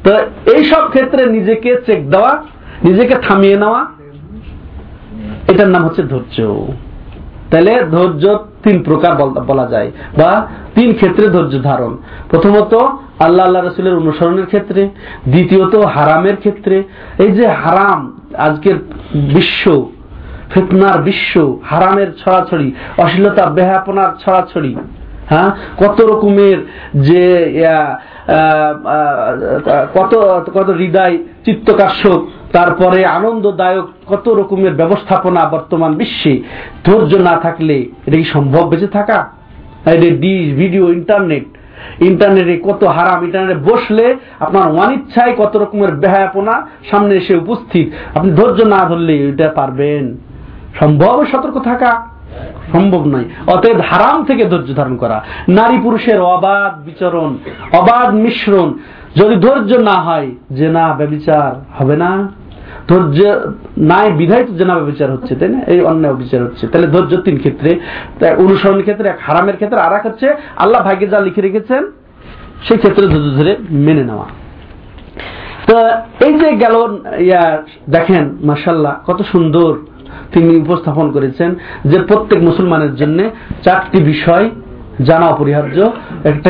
তো 0.03 0.11
এই 0.53 0.63
সব 0.71 0.83
ক্ষেত্রে 0.89 1.21
নিজেকে 1.25 1.69
চেক 1.85 2.09
দেওয়া, 2.09 2.31
নিজেকে 2.83 3.15
থামিয়ে 3.15 3.57
নেওয়া, 3.57 3.81
এটার 5.47 5.69
নাম 5.73 5.81
হচ্ছে 5.85 6.03
ধৈর্য। 6.03 6.37
তাহলে 7.51 7.73
ধৈর্য 7.91 8.23
তিন 8.63 8.77
প্রকার 8.83 9.11
বলা 9.51 9.65
যায়, 9.67 9.91
বা 10.19 10.31
তিন 10.75 10.89
ক্ষেত্রে 10.93 11.25
ধৈর্য 11.27 11.53
ধারণ। 11.63 11.97
প্রথমত, 12.29 12.73
আল্লাহ 13.25 13.43
আল্লাহ 13.45 13.61
রসুলের 13.61 13.99
অনুসরণের 14.01 14.45
ক্ষেত্রে, 14.45 14.81
দ্বিতীয়ত 15.33 15.75
হারামের 15.95 16.35
ক্ষেত্রে। 16.35 16.83
এই 17.23 17.31
যে 17.37 17.45
হারাম 17.63 17.99
আজকের 18.45 18.77
বিশ্ব, 19.35 19.63
ফেতনার 20.53 20.97
বিশ্ব, 21.01 21.33
হারামের 21.69 22.09
ছড়াছড়ি, 22.21 22.67
অশ্লীলতা 22.97 23.43
বেহাপনার 23.57 24.11
ছড়াছড়ি 24.23 24.71
হ্যাঁ? 25.31 25.49
কত 25.77 25.97
রকমের 26.11 26.57
যে 27.07 27.23
কত 29.97 30.13
কত 30.53 30.69
হৃদয় 30.79 31.15
চিত্তকাশ্যক 31.45 32.19
তারপরে 32.51 32.99
আনন্দদায়ক, 33.17 33.87
কত 34.07 34.25
রকমের 34.39 34.73
ব্যবস্থাপনা 34.73 35.41
বর্তমান 35.45 35.91
বিশ্বে। 36.01 36.33
ধৈর্য 36.85 37.13
না 37.29 37.35
থাকলে 37.45 37.75
এটা 38.05 38.17
কি 38.21 38.27
সম্ভব? 38.35 38.63
বেঁচে 38.69 38.89
থাকা? 38.97 39.19
ভিডিও, 40.61 40.85
ইন্টারনেট 40.99 41.45
ইন্টারনেটে 42.01 42.59
কত 42.63 42.83
হারাম, 42.83 43.23
ইন্টারনেটে 43.23 43.59
বসলে 43.59 44.15
আপনার 44.39 44.63
অনিচ্ছায় 44.63 45.35
কত 45.37 45.57
রকমের 45.57 45.91
বেহায়াপনা 45.91 46.67
সামনে 46.91 47.15
এসে 47.15 47.35
উপস্থিত। 47.35 48.17
আপনি 48.17 48.31
ধৈর্য 48.31 48.61
না 48.61 48.77
ধরলে 48.77 49.17
এটা 49.17 49.49
পারবেন। 49.49 50.17
সম্ভব 50.79 51.25
সতর্ক 51.31 51.59
থাকা? 51.59 52.07
সম্ভব 52.71 53.05
নয়। 53.05 53.23
অতএব 53.47 53.79
হারাম 53.79 54.23
থেকে 54.23 54.45
ধৈর্য 54.45 54.75
ধারণ 54.75 54.95
করা। 54.95 55.23
নারী 55.49 55.77
পুরুষের 55.77 56.21
অবাধ 56.21 56.85
বিচরণ, 56.85 57.37
অবাধ 57.71 58.13
মিশ্রণ। 58.13 58.73
যদি 59.15 59.35
ধৈর্য 59.35 59.73
না 59.73 59.93
হয় 59.93 60.31
যে 60.49 60.69
না 60.69 60.93
ব্যবচার 60.93 61.61
হবে 61.79 61.95
না। 61.97 62.38
ধৈর্য 62.89 63.19
নাই 63.77 64.07
বিধায় 64.11 64.43
তো 64.43 64.53
জেনা 64.53 64.75
বিচার 64.79 65.11
হচ্ছে, 65.11 65.35
তাই 65.35 65.49
না? 65.49 65.59
এই 65.67 65.79
অন্যায় 65.81 66.15
বিচার 66.15 66.43
হচ্ছে। 66.43 66.67
তাহলে 66.67 66.87
ধৈর্য 66.87 67.17
তিন 67.17 67.37
ক্ষেত্রে। 67.37 67.71
অনুসরণের 68.37 68.81
ক্ষেত্রে 68.81 69.09
এক, 69.09 69.19
হারামের 69.21 69.55
ক্ষেত্রে 69.55 69.79
আর 69.79 69.93
এক 69.93 70.05
হচ্ছে, 70.05 70.27
আল্লাহ 70.55 70.79
ভাগ্যে 70.83 71.07
যা 71.07 71.19
লিখে 71.19 71.41
রেখেছেন, 71.41 71.81
সেই 72.67 72.77
ক্ষেত্রে 72.77 73.07
ধৈর্য 73.07 73.29
ধরে 73.37 73.55
মেনে 73.69 74.03
নেওয়া। 74.03 74.27
তো 75.67 75.75
এই 76.25 76.33
যে 76.39 76.49
গেল, 76.55 76.75
ইয়া, 77.19 77.43
দেখেন 77.89 78.23
মাসাল্লাহ 78.43 78.93
কত 79.07 79.19
সুন্দর 79.31 79.71
তিনি 80.33 80.57
উপস্থাপন 80.57 81.11
করেছেন 81.11 81.55
যে 81.85 81.97
প্রত্যেক 81.99 82.39
মুসলমানের 82.43 82.93
জন্য 82.95 83.19
চারটি 83.63 83.99
বিষয় 84.03 84.49
জানা 85.01 85.25
অপরিহার্য। 85.25 85.77
একটা, 86.23 86.49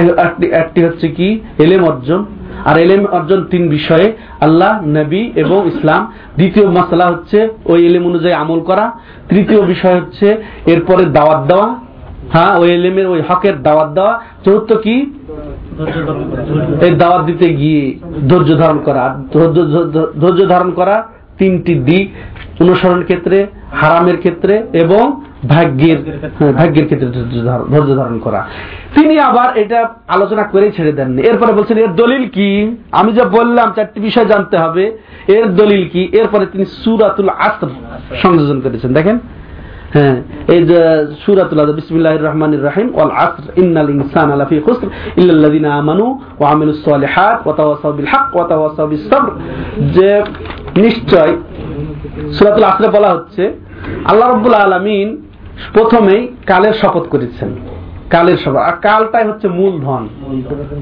একটি 0.61 0.79
হচ্ছে 0.83 1.07
কি, 1.07 1.27
এলেম 1.57 1.81
অর্জন 1.85 2.25
আর 2.65 2.77
এলেম 2.77 3.05
অর্জন 3.05 3.43
তিন 3.43 3.69
বিষয়ে, 3.69 4.13
আল্লাহ, 4.39 4.87
নবী 4.87 5.31
এবং 5.35 5.67
ইসলাম। 5.67 6.11
দ্বিতীয় 6.35 6.67
মশলা 6.67 7.07
হচ্ছে 7.07 7.49
ওই 7.65 7.85
এলেম 7.85 8.05
অনুযায়ী 8.05 8.33
আমল 8.33 8.59
করা। 8.59 8.91
তৃতীয় 9.29 9.61
বিষয় 9.61 9.95
হচ্ছে 9.95 10.43
এরপরে 10.65 11.05
দাওয়াত 11.05 11.47
দেওয়া। 11.47 11.75
হ্যাঁ 12.33 12.57
ওই 12.57 12.71
এলেমের 12.71 13.07
ওই 13.07 13.21
হকের 13.27 13.61
দাওয়াত 13.61 13.89
দেওয়া। 13.89 14.21
চতুর্থ 14.45 14.73
কি? 14.73 14.95
এই 16.81 16.91
দাওয়াত 16.91 17.25
দিতে 17.25 17.53
গিয়ে 17.53 17.99
ধৈর্য 18.29 18.57
ধারণ 18.57 18.79
করা। 18.79 19.23
ধৈর্য 20.21 20.47
ধারণ 20.47 20.71
করা 20.71 21.07
তিনটি 21.37 21.73
দিক। 21.75 22.11
অনুসরণ 22.61 23.03
ক্ষেত্রে, 23.03 23.47
হারামের 23.71 24.17
ক্ষেত্রে 24.17 24.63
এবং 24.73 25.21
ভাগ্যের 25.47 25.97
হ্যাঁ, 26.39 26.53
ভাগ্যের 26.53 26.85
ক্ষেত্রে 26.85 27.07
ধৈর্য 27.07 27.95
ধারণ 27.95 28.19
করা। 28.19 28.47
তিনি 28.95 29.19
আবার 29.19 29.57
এটা 29.57 29.89
আলোচনা 30.07 30.43
করে 30.43 30.71
ছেড়ে 30.71 30.91
দেননি। 30.91 31.21
এরপরে 31.21 31.53
বলছেন 31.53 31.77
এর 31.77 31.95
দলিল 31.95 32.29
কি? 32.29 32.77
আমি 32.91 33.13
যা 33.13 33.23
বললাম 33.23 33.71
চারটি 33.75 33.99
বিষয় 33.99 34.25
জানতে 34.25 34.57
হবে। 34.57 34.97
এর 35.27 35.45
দলিল 35.45 35.89
কি? 35.89 36.09
এরপরে 36.11 36.45
তিনি 36.45 36.65
সুরাতুল 36.65 37.29
আসর 37.29 37.67
সংযোজন 38.21 38.61
করেছেন। 38.61 38.93
দেখেন 38.93 39.19
হ্যাঁ 39.93 40.15
এই 40.47 40.63
যে 40.63 40.79
যে 49.81 50.21
নিশ্চয় 50.77 51.37
বলা 52.91 53.09
হচ্ছে 53.09 53.53
আল্লাহ 54.05 54.29
রাব্বুল 54.29 54.53
আলামিন 54.53 55.21
প্রথমেই 55.73 56.27
কালের 56.45 56.73
শপথ 56.73 57.03
করেছেন। 57.03 57.49
কালের 58.09 58.37
শপথ। 58.37 58.55
আর 58.55 58.73
কালটাই 58.73 59.27
হচ্ছে 59.27 59.47
মূলধন 59.47 60.07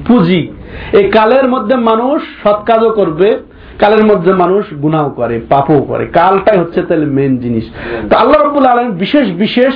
পুঁজি। 0.06 0.52
এই 0.92 1.10
কালের 1.10 1.48
মধ্যে 1.48 1.76
মানুষ 1.76 2.22
সৎ 2.42 2.64
কাজও 2.64 2.90
করবে, 2.90 3.38
কালের 3.78 4.04
মধ্যে 4.06 4.32
মানুষ 4.32 4.74
গুনাও 4.74 5.10
করে, 5.10 5.40
পাপও 5.48 5.82
করে। 5.82 6.06
কালটাই 6.06 6.58
হচ্ছে 6.58 6.82
তাহলে 6.82 7.06
মেন 7.06 7.36
জিনিস। 7.38 7.64
তো 8.10 8.16
আল্লাহ 8.16 8.42
রব্বুল 8.42 8.66
আলম 8.66 8.90
বিশেষ 8.90 9.32
বিশেষ 9.32 9.74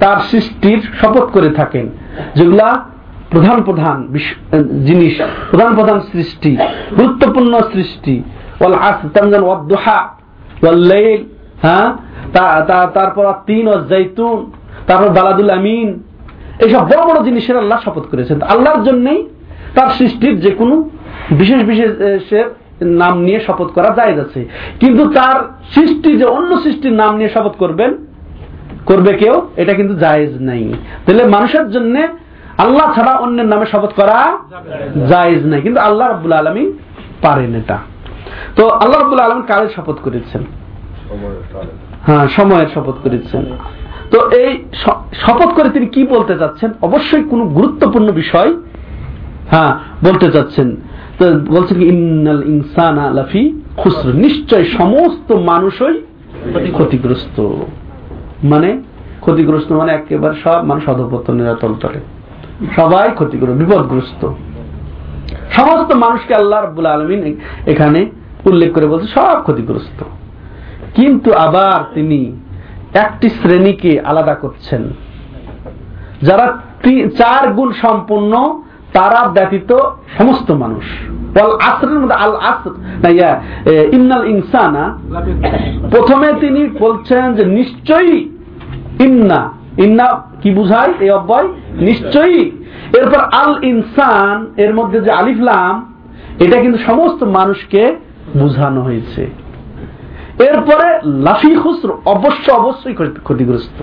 তার 0.00 0.16
সৃষ্টির 0.30 0.82
শপথ 1.00 1.22
করে 1.22 1.50
থাকেন, 1.50 1.88
যেগুলা 2.34 2.84
প্রধান 3.30 3.62
প্রধান 3.62 4.08
জিনিস। 4.86 5.20
প্রধান 5.50 5.74
প্রধান 5.74 6.00
সৃষ্টি, 6.00 6.56
গুরুত্বপূর্ণ 6.98 7.58
সৃষ্টি। 7.72 8.22
হ্যাঁ? 11.62 11.96
তারপর 12.96 13.24
তিন 13.46 13.64
ও 13.68 13.74
জৈতুন, 13.90 14.38
তারপর 14.86 15.08
বালাদুল 15.18 15.50
আমিন। 15.58 15.88
এইসব 16.64 16.82
বড় 16.90 17.02
বড় 17.08 17.18
জিনিসের 17.24 17.56
আল্লাহ 17.62 17.78
শপথ 17.84 18.04
করেছেন। 18.10 18.38
আল্লাহর 18.52 18.82
জন্যই 18.82 19.20
তার 19.74 19.88
সৃষ্টির 19.98 20.34
যে 20.40 20.50
কোনো 20.50 20.74
বিশেষ 21.30 21.60
বিশেষের 21.70 22.46
নাম 23.02 23.14
নিয়ে 23.26 23.40
শপথ 23.46 23.68
করা 23.76 23.90
যায় 23.98 24.14
আছে। 24.20 24.40
কিন্তু 24.80 25.02
তার 25.10 25.36
সৃষ্টি 25.74 26.10
যে 26.20 26.26
অন্য 26.36 26.50
সৃষ্টির 26.64 26.92
নাম 26.92 27.12
নিয়ে 27.16 27.30
শপথ 27.34 27.54
করবেন, 27.62 27.90
করবে 28.86 29.12
কেউ, 29.12 29.34
এটা 29.56 29.72
কিন্তু 29.74 29.94
জায়েজ 29.94 30.32
নাই। 30.42 30.64
তাহলে 31.04 31.24
মানুষের 31.24 31.66
জন্য 31.74 31.94
আল্লাহ 32.64 32.86
ছাড়া 32.94 33.12
অন্যের 33.24 33.48
নামে 33.52 33.66
শপথ 33.72 33.92
করা 34.00 34.18
জায়েজ 35.10 35.40
নাই। 35.46 35.60
কিন্তু 35.60 35.80
আল্লাহ 35.80 36.06
রব্বুল 36.08 36.32
আলমী 36.32 36.64
পারেন 37.22 37.52
এটা। 37.60 37.78
তো 38.56 38.62
আল্লাহ 38.82 38.98
রব্বুল 39.00 39.20
আলম 39.20 39.40
কালের 39.50 39.70
শপথ 39.76 39.96
করেছেন? 40.04 40.42
হ্যাঁ 42.06 42.28
সময়ের 42.28 42.68
শপথ 42.74 42.96
করেছেন। 43.04 43.44
তো 44.12 44.18
এই 44.30 44.64
শপথ 45.24 45.50
করে 45.56 45.68
তিনি 45.68 45.86
কি 45.86 46.06
বলতে 46.06 46.34
চাচ্ছেন? 46.38 46.70
অবশ্যই 46.82 47.24
কোন 47.30 47.40
গুরুত্বপূর্ণ 47.48 48.12
বিষয় 48.12 48.50
হ্যাঁ 49.50 49.72
বলতে 50.04 50.32
চাচ্ছেন। 50.32 50.76
তো 51.18 51.24
বলছেন 51.56 51.78
কি, 51.78 51.84
ইন্নাল 51.84 52.42
ইনসান 52.42 52.98
আলাফি 52.98 53.42
খুসর। 53.76 54.12
নিশ্চয় 54.12 54.64
সমস্ত 54.64 55.32
মানুষই 55.32 55.96
ক্ষতিগ্রস্ত। 56.72 57.48
মানে 58.44 58.82
ক্ষতিগ্রস্ত 59.20 59.72
মানে 59.72 59.92
একেবারে 59.92 60.34
সব 60.44 60.64
মানুষ 60.64 60.88
অধপতনের 60.88 61.56
তলতলে 61.60 62.00
সবাই 62.76 63.10
ক্ষতিগ্রস্ত, 63.10 63.56
বিপদগ্রস্ত। 63.62 64.22
সমস্ত 65.56 65.90
মানুষকে 66.04 66.34
আল্লাহ 66.34 66.58
রব্বুল 66.60 66.86
আলমিন 66.86 67.20
এখানে 67.66 68.06
উল্লেখ 68.46 68.70
করে 68.74 68.86
বলছে 68.86 69.06
সব 69.06 69.36
ক্ষতিগ্রস্ত। 69.42 70.00
কিন্তু 70.94 71.32
আবার 71.32 71.78
তিনি 71.94 72.20
একটি 72.94 73.28
শ্রেণীকে 73.28 74.00
আলাদা 74.00 74.34
করছেন। 74.34 74.82
যারা 76.22 76.46
চার 77.18 77.52
গুণ 77.52 77.70
সম্পূর্ণ, 77.72 78.32
তারা 78.92 79.20
ব্যতীত 79.28 79.70
সমস্ত 80.18 80.48
মানুষ। 80.50 80.86
আসরের 81.68 81.98
মধ্যে 81.98 82.14
আল 82.14 82.34
আসর 82.50 82.72
ইন্নাল 83.92 84.24
ইনসানা। 84.28 84.84
প্রথমে 85.90 86.28
তিনি 86.40 86.62
বলছেন 86.80 87.34
যে 87.34 87.44
নিশ্চয়ই 87.44 88.18
ইন্না 89.00 89.40
ইন্না 89.78 90.06
কি 90.42 90.50
বুঝায় 90.50 90.92
এই 91.00 91.10
অব্যয়? 91.10 91.48
নিশ্চয়ই। 91.88 92.42
এরপর 92.98 93.20
আল 93.42 93.64
ইনসান, 93.64 94.34
এর 94.56 94.72
মধ্যে 94.74 94.98
যে 95.00 95.10
আলিফলাম 95.10 95.74
এটা 96.44 96.56
কিন্তু 96.62 96.78
সমস্ত 96.78 97.20
মানুষকে 97.38 97.82
বুঝানো 98.36 98.80
হয়েছে। 98.82 99.22
এরপরে 100.38 100.98
লাফি 101.04 101.54
খুসর, 101.54 101.92
অবশ্য 102.06 102.52
অবশ্যই 102.52 102.94
ক্ষতিগ্রস্ত। 102.94 103.82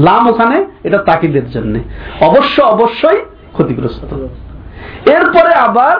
লাম 0.00 0.28
ওখানে, 0.28 0.66
এটা 0.84 0.98
তাকিদের 0.98 1.50
জন্য। 1.50 1.78
অবশ্য 2.20 2.62
অবশ্যই 2.62 3.16
ক্ষতিগ্রস্ত। 3.52 4.04
এরপরে 5.08 5.54
আবার 5.54 5.96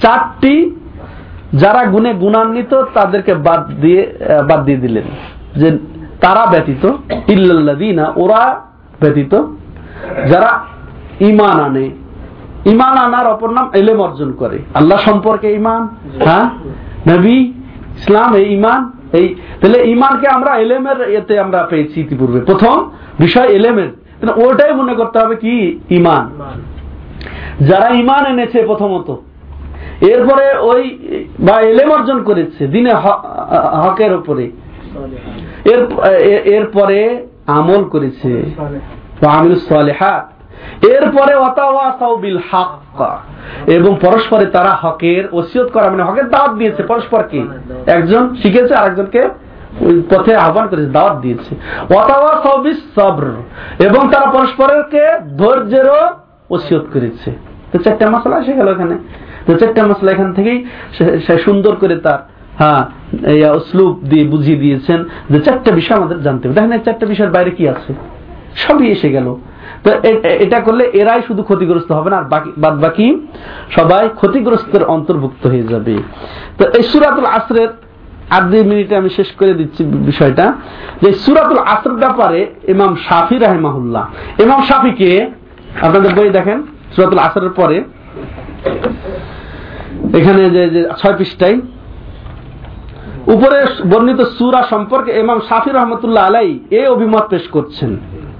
চারটি, 0.00 0.74
যারা 1.54 1.84
গুণে 1.84 2.14
গুণান্বিত, 2.14 2.74
তাদেরকে 2.74 3.34
বাদ 3.34 3.80
দিয়ে 3.80 4.18
বাদ 4.48 4.64
দিয়ে 4.64 4.78
দিলেন। 4.78 5.04
যে 5.56 5.78
তারা 6.20 6.46
ব্যতীত 6.46 6.92
ইল্লাল্লাদিনা 7.28 8.12
ওরা 8.16 8.60
ব্যতীত, 9.00 9.34
যারা 10.28 10.64
ইমান 11.20 11.60
আনে। 11.60 11.90
ইমান 12.66 12.98
আনার 12.98 13.26
অপর 13.26 13.50
নাম 13.50 13.70
এলেম 13.74 14.00
অর্জন 14.00 14.32
করে। 14.32 14.58
আল্লাহ 14.74 14.98
সম্পর্কে 14.98 15.52
ইমান 15.52 15.88
হ্যাঁ? 16.24 16.50
নবী, 17.08 17.38
ইসলাম 17.96 18.34
এই 18.34 18.54
ইমান 18.54 18.90
এই 19.18 19.26
তাহলে 19.60 19.78
ইমানকে 19.94 20.26
আমরা 20.36 20.52
এলেমের 20.64 20.98
এতে 21.18 21.34
আমরা 21.44 21.60
পেয়েছি 21.70 21.96
ইতিপূর্বে। 22.04 22.38
প্রথম 22.50 22.76
বিষয় 23.24 23.48
এলেমের। 23.58 23.90
ওটাই 24.46 24.72
মনে 24.80 24.94
করতে 25.00 25.16
হবে 25.22 25.36
কি? 25.44 25.54
ইমান 25.98 26.24
যারা 27.68 27.88
ইমান 28.02 28.22
এনেছে 28.32 28.58
প্রথমত 28.70 29.08
এরপরে 30.12 30.46
ওই 30.70 30.82
বা 31.46 31.54
এলেম 31.70 31.88
অর্জন 31.96 32.18
করেছে 32.28 32.62
দিনে 32.74 32.92
হকের 33.82 34.12
উপরে 34.20 34.44
এরপরে 36.58 36.98
আমল 37.58 37.82
করেছে। 37.94 38.30
আমিল 39.36 39.54
সালেহাত। 39.70 40.24
এরপরে 40.82 41.34
এবং 43.66 43.98
পরস্পরে 44.00 44.46
তারা 44.46 44.70
হকের 44.80 45.24
ওসিয়ত 45.32 45.68
করা 45.68 45.90
মানে 45.90 46.02
হকের 46.02 46.28
দাওয়াত 46.28 46.52
দিয়েছে। 46.52 46.82
পরস্পরকে 46.82 47.42
একজন 47.86 48.34
শিখেছে, 48.34 48.74
আরেকজনকে 48.74 49.28
পথে 50.10 50.36
আহ্বান 50.36 50.66
করেছে, 50.66 50.86
দাওয়াত 50.86 51.16
দিয়েছে। 51.20 51.54
সবর। 52.94 53.24
এবং 53.86 54.08
তারা 54.08 54.30
পরস্পরকে 54.30 55.06
ধৈর্যেরও 55.38 56.08
ওসিয়ত 56.50 56.82
করেছে। 56.92 57.32
তো 57.72 57.78
চারটা 57.78 58.10
মশলা 58.10 58.38
এসে 58.38 58.52
গেল 58.52 58.68
এখানে। 58.68 58.98
তো 59.46 59.54
চারটা 59.54 59.86
মশলা 59.86 60.12
এখান 60.12 60.32
থেকেই 60.32 60.66
সে 61.26 61.38
সুন্দর 61.38 61.74
করে 61.74 61.96
তার 61.96 62.18
হ্যাঁ 62.58 62.84
এই 63.26 63.44
স্লুপ 63.70 63.98
দিয়ে 64.04 64.24
বুঝিয়ে 64.24 64.58
দিয়েছেন। 64.58 65.04
যে 65.30 65.40
চারটা 65.40 65.70
বিষয় 65.72 65.96
আমাদের 65.96 66.22
জানতে 66.22 66.48
হবে। 66.48 66.60
দেখেন 66.60 66.78
চারটা 66.78 67.06
বিষয়ের 67.06 67.30
বাইরে 67.30 67.50
কি 67.50 67.68
আছে? 67.68 67.94
সবই 68.62 68.86
এসে 68.96 69.08
গেল। 69.16 69.28
তো 69.84 69.88
এটা 70.44 70.58
করলে 70.66 70.84
এরাই 71.00 71.20
শুধু 71.28 71.42
ক্ষতিগ্রস্ত 71.48 71.90
হবে 71.98 72.08
না, 72.12 72.16
আর 72.20 72.26
বাদ 72.64 72.76
বাকি 72.84 73.06
সবাই 73.76 74.04
ক্ষতিগ্রস্তের 74.20 74.84
অন্তর্ভুক্ত 74.94 75.42
হয়ে 75.52 75.66
যাবে। 75.72 75.94
তো 76.58 76.64
এই 76.76 76.84
সুরাতুল 76.90 77.28
আসরের 77.38 77.70
আট 78.36 78.44
দুই 78.50 78.62
মিনিটে 78.70 78.94
আমি 79.00 79.10
শেষ 79.18 79.28
করে 79.38 79.52
দিচ্ছি 79.60 79.82
বিষয়টা। 80.10 80.44
যে 81.02 81.10
সুরাতুল 81.24 81.60
আসর 81.74 81.94
ব্যাপারে 82.02 82.40
ইমাম 82.74 82.92
শাফি 83.06 83.36
রাহেমাহুল্লাহ, 83.38 84.04
ইমাম 84.44 84.60
শাফিকে 84.68 85.10
আপনাদের 85.86 86.12
বই 86.18 86.30
দেখেন, 86.38 86.58
সুরাতুল 86.94 87.20
আসরের 87.26 87.52
পরে। 87.60 87.76
এখানে 90.18 90.42
যে 90.54 90.62
ছয় 91.00 91.16
পৃষ্ঠায়। 91.18 91.56
উপরে 93.34 93.58
বর্ণিত 93.90 94.20
সুরা 94.36 94.60
সম্পর্কে 94.72 95.10
ইমাম 95.24 95.38
শাফি 95.48 95.70
রহমতুল্লাহ 95.70 96.22
আলাই 96.28 96.50
এই 96.78 96.86
অভিমত 96.94 97.24
পেশ 97.32 97.44
করছেন। 97.56 97.90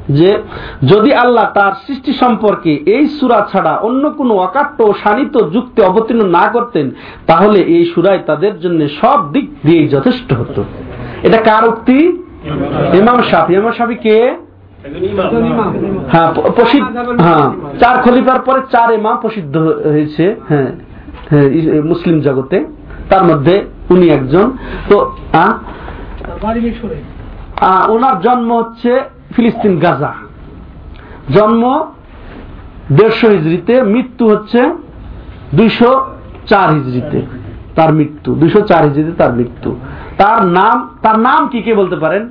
যে 0.09 0.43
যদি 0.89 1.13
আল্লাহ 1.15 1.47
তার 1.55 1.73
সৃষ্টি 1.87 2.13
সম্পর্কে 2.13 2.73
এই 2.87 3.09
সুরা 3.09 3.49
ছাড়া 3.53 3.77
অন্য 3.77 4.11
কোন 4.11 4.31
অকাট্য 4.31 4.93
শানিত 5.05 5.43
যুক্তি 5.53 5.83
অবতীর্ণ 5.83 6.23
না 6.25 6.49
করতেন 6.53 6.91
তাহলে 7.27 7.59
এই 7.59 7.85
সুরায় 7.95 8.19
তাদের 8.27 8.61
জন্য 8.61 8.89
সব 9.01 9.33
দিক 9.33 9.51
দিয়ে 9.67 9.89
যথেষ্ট 9.89 10.33
হতো। 10.33 10.65
এটা 11.23 11.39
কার 11.39 11.69
উক্তি? 11.69 12.23
ইমাম 12.95 13.23
সাফি। 13.23 13.55
ইমাম 13.55 13.73
সাফি 13.73 13.95
কে? 13.95 14.37
হ্যাঁ 16.13 16.35
প্রসিদ্ধ 16.35 16.97
হ্যাঁ। 17.21 17.51
চার 17.81 18.03
খলিফার 18.03 18.41
পরে 18.41 18.61
চার 18.73 18.95
ইমাম 18.95 19.17
প্রসিদ্ধ 19.17 19.57
হয়েছে 19.93 20.35
হ্যাঁ 20.49 20.71
হ্যাঁ 21.31 21.49
মুসলিম 21.83 22.21
জগতে। 22.21 22.65
তার 23.11 23.25
মধ্যে 23.25 23.65
উনি 23.91 24.09
একজন। 24.09 24.57
তো 24.89 25.17
ওনার 27.89 28.21
জন্ম 28.21 28.53
হচ্ছে 28.59 29.14
ফিলিস্তিন, 29.35 29.79
গাজা। 29.79 30.13
জন্ম 31.35 31.93
দেড়শো 32.93 33.29
হিজড়িতে, 33.29 33.83
মৃত্যু 33.83 34.31
হচ্ছে 34.31 34.71
দুইশো 35.55 36.07
চার 36.47 36.75
হিজড়িতে 36.75 37.23
তার 37.75 37.95
মৃত্যু। 37.95 38.35
দুইশো 38.35 38.61
চার 38.61 38.85
হিজড়িতে 38.85 39.13
তার 39.13 39.33
মৃত্যু। 39.33 39.77
তার 40.19 40.45
নাম 40.45 40.89
তার 41.03 41.19
নাম 41.19 41.49
কি, 41.49 41.63
কে 41.63 41.75
বলতে 41.75 41.97
পারেন? 41.97 42.29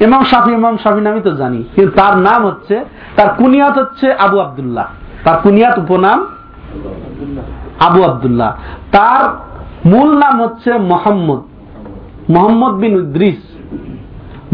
ইমাম 0.00 0.24
শাফি 0.24 0.52
ইমাম 0.52 0.76
শাফি 0.76 1.00
নামই 1.00 1.20
তো 1.20 1.30
জানি। 1.30 1.64
কিন্তু 1.74 1.92
তার 1.96 2.18
নাম 2.18 2.46
হচ্ছে, 2.46 2.84
তার 3.16 3.28
কুনিয়াত 3.38 3.78
হচ্ছে 3.78 4.12
আবু 4.12 4.38
আবদুল্লাহ। 4.38 4.86
তার 5.24 5.40
কুনিয়াত 5.42 5.78
উপনাম 5.78 6.26
আবু 7.80 8.02
আবদুল্লাহ। 8.02 8.56
তার 8.92 9.52
মূল 9.88 10.18
নাম 10.18 10.42
হচ্ছে 10.42 10.72
মোহাম্মদ। 10.72 11.40
মোহাম্মদ 12.30 12.74
বিন 12.74 12.98
ইদ্রিস 12.98 13.51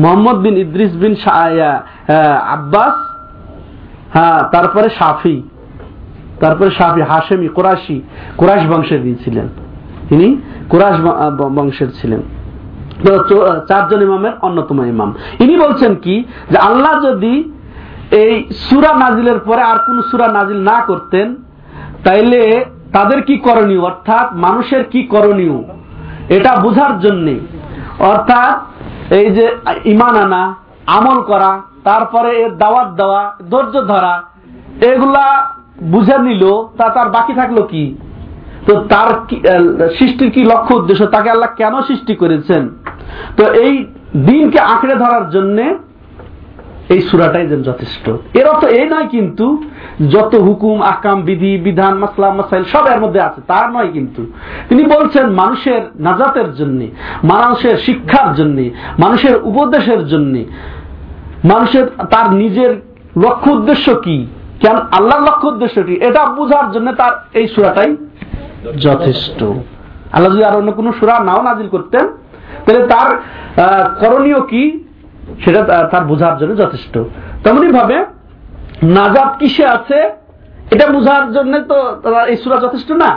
মোহাম্মদ 0.03 0.39
বিন 0.45 0.55
ইদ্রিস 0.65 0.93
বিন 1.03 1.15
আব্বাস 2.57 2.97
হ্যাঁ 4.15 4.39
তারপরে 4.55 4.89
সাফি 4.99 5.37
তারপরে 6.43 6.71
সাফি 6.79 7.01
হাশেমি 7.11 7.49
কোরাশি 7.57 7.97
কোরাশ 8.41 8.63
বংশের 8.73 9.01
দিয়েছিলেন 9.03 9.47
তিনি 10.09 10.29
কোরাশ 10.73 10.97
বংশের 11.57 11.91
ছিলেন। 11.99 12.23
চারজন 13.69 14.01
ইমামের 14.07 14.35
অন্যতম 14.47 14.79
ইমাম। 14.95 15.11
ইনি 15.43 15.55
বলছেন 15.65 15.93
কি, 16.05 16.15
যে 16.51 16.59
আল্লাহ 16.69 16.93
যদি 17.09 17.35
এই 18.23 18.35
সুরা 18.67 18.93
নাজিলের 19.05 19.39
পরে 19.39 19.63
আর 19.71 19.79
কোন 19.87 19.97
সুরা 20.11 20.29
নাজিল 20.39 20.59
না 20.71 20.77
করতেন, 20.89 21.27
তাইলে 22.05 22.41
তাদের 22.93 23.19
কি 23.29 23.37
করণীয়? 23.47 23.83
অর্থাৎ 23.89 24.27
মানুষের 24.45 24.83
কি 24.93 25.01
করণীয়? 25.15 25.59
এটা 26.37 26.53
বোঝার 26.65 26.95
জন্যে। 27.05 27.35
অর্থাৎ 28.13 28.55
এই 29.11 29.31
যে 29.31 29.57
ইমান 29.85 30.17
আনা, 30.17 30.55
আমল 30.87 31.23
করা, 31.23 31.63
তারপরে 31.85 32.37
এর 32.39 32.51
দাওয়াত 32.57 32.89
দেওয়া, 32.89 33.37
ধৈর্য 33.51 33.87
ধরা, 33.87 34.23
এগুলা 34.81 35.47
বুঝে 35.83 36.19
নিল, 36.19 36.45
তা 36.79 36.89
তার 36.89 37.09
বাকি 37.09 37.35
থাকল 37.35 37.63
কি? 37.63 37.97
তো 38.67 38.85
তার 38.89 39.09
সৃষ্টির 39.99 40.31
কি 40.31 40.45
লক্ষ্য 40.45 40.75
উদ্দেশ্য? 40.75 41.07
তাকে 41.07 41.31
আল্লাহ 41.31 41.51
কেন 41.57 41.81
সৃষ্টি 41.81 42.15
করেছেন? 42.15 42.69
তো 43.37 43.45
এই 43.53 43.87
দিনকে 44.17 44.59
আঁকড়ে 44.59 44.95
ধরার 44.95 45.31
জন্যে 45.31 45.75
এই 46.89 47.01
সুরাটাই 47.01 47.47
যেন 47.47 47.63
যথেষ্ট। 47.63 48.11
এর 48.35 48.47
অর্থ 48.49 48.65
এই 48.65 48.87
নয় 48.89 49.09
কিন্তু 49.09 49.47
যত 50.11 50.35
হুকুম, 50.35 50.83
আকাম, 50.83 51.23
বিধি, 51.23 51.53
বিধান, 51.59 51.95
মাসলা, 51.99 52.29
মাসাইল 52.31 52.65
সব 52.65 52.85
এর 52.87 53.01
মধ্যে 53.01 53.21
আছে, 53.21 53.41
তার 53.47 53.67
নয় 53.71 53.91
কিন্তু। 53.93 54.23
তিনি 54.69 54.83
বলছেন 54.85 55.27
মানুষের 55.31 55.83
নাজাতের 56.01 56.55
জন্য, 56.55 56.81
মানুষের 57.25 57.77
শিক্ষার 57.77 58.35
জন্য, 58.35 58.59
মানুষের 58.99 59.35
উপদেশের 59.43 60.03
জন্য। 60.07 60.35
মানুষের 61.53 61.87
তার 62.11 62.35
নিজের 62.35 62.71
লক্ষ্য 63.17 63.53
উদ্দেশ্য 63.53 63.95
কি? 63.95 64.27
কেন 64.61 64.77
আল্লাহর 64.77 65.23
লক্ষ্য 65.23 65.49
উদ্দেশ্য 65.49 65.83
কি? 65.83 65.95
এটা 66.09 66.23
বোঝার 66.27 66.73
জন্য 66.73 66.93
তার 66.93 67.13
এই 67.35 67.49
সুরাটাই 67.49 67.97
যথেষ্ট। 68.81 69.43
আল্লাহ 70.13 70.33
যদি 70.33 70.45
আর 70.45 70.57
অন্য 70.57 70.73
কোনো 70.73 70.93
সুরা 70.93 71.15
নাও 71.25 71.43
নাজিল 71.43 71.69
করতেন, 71.69 72.05
তাহলে 72.65 72.87
তার 72.87 73.09
করণীয় 74.01 74.41
কি? 74.41 74.85
সেটা 75.45 75.89
তার 75.93 76.05
বোঝার 76.05 76.39
জন্য 76.39 76.57
যথেষ্ট। 76.57 76.99
তেমনি 77.45 77.73
ভাবে 77.73 78.05
নাজাদ 78.83 79.39
কিসে 79.39 79.67
আছে 79.67 79.99
এটা 80.71 80.87
বোঝার 80.87 81.33
জন্য 81.33 81.61
তো 81.61 81.77
এই 82.27 82.37
সুরা 82.37 82.57
যথেষ্ট 82.57 82.93
না? 82.93 83.11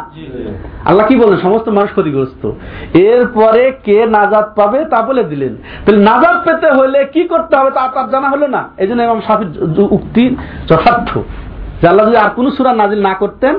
আল্লাহ 0.85 1.07
কি 1.07 1.15
বলেন? 1.15 1.37
সমস্ত 1.37 1.69
মানুষ 1.69 1.89
ক্ষতিগ্রস্ত। 1.89 2.51
এরপরে 2.93 3.71
কে 3.85 4.05
নাজাদ 4.05 4.45
পাবে 4.55 4.85
তা 4.85 5.01
বলে 5.01 5.23
দিলেন। 5.23 5.55
তাহলে 5.85 6.01
নাজাদ 6.03 6.35
পেতে 6.45 6.67
হলে 6.71 7.05
কি 7.13 7.23
করতে 7.23 7.55
হবে 7.55 7.71
তা 7.71 7.91
তার 7.93 8.09
জানা 8.09 8.29
হলো 8.29 8.47
না। 8.47 8.69
এই 8.77 8.87
জন্য 8.87 9.01
এবং 9.01 9.21
সাফির 9.27 9.49
উক্তি 9.79 10.35
যথার্থ। 10.67 11.19
যে 11.81 11.87
আল্লাহ 11.87 12.07
যদি 12.07 12.17
আর 12.17 12.29
কোন 12.29 12.49
সুরা 12.49 12.73
নাজিল 12.73 13.01
না 13.01 13.13
করতেন 13.13 13.55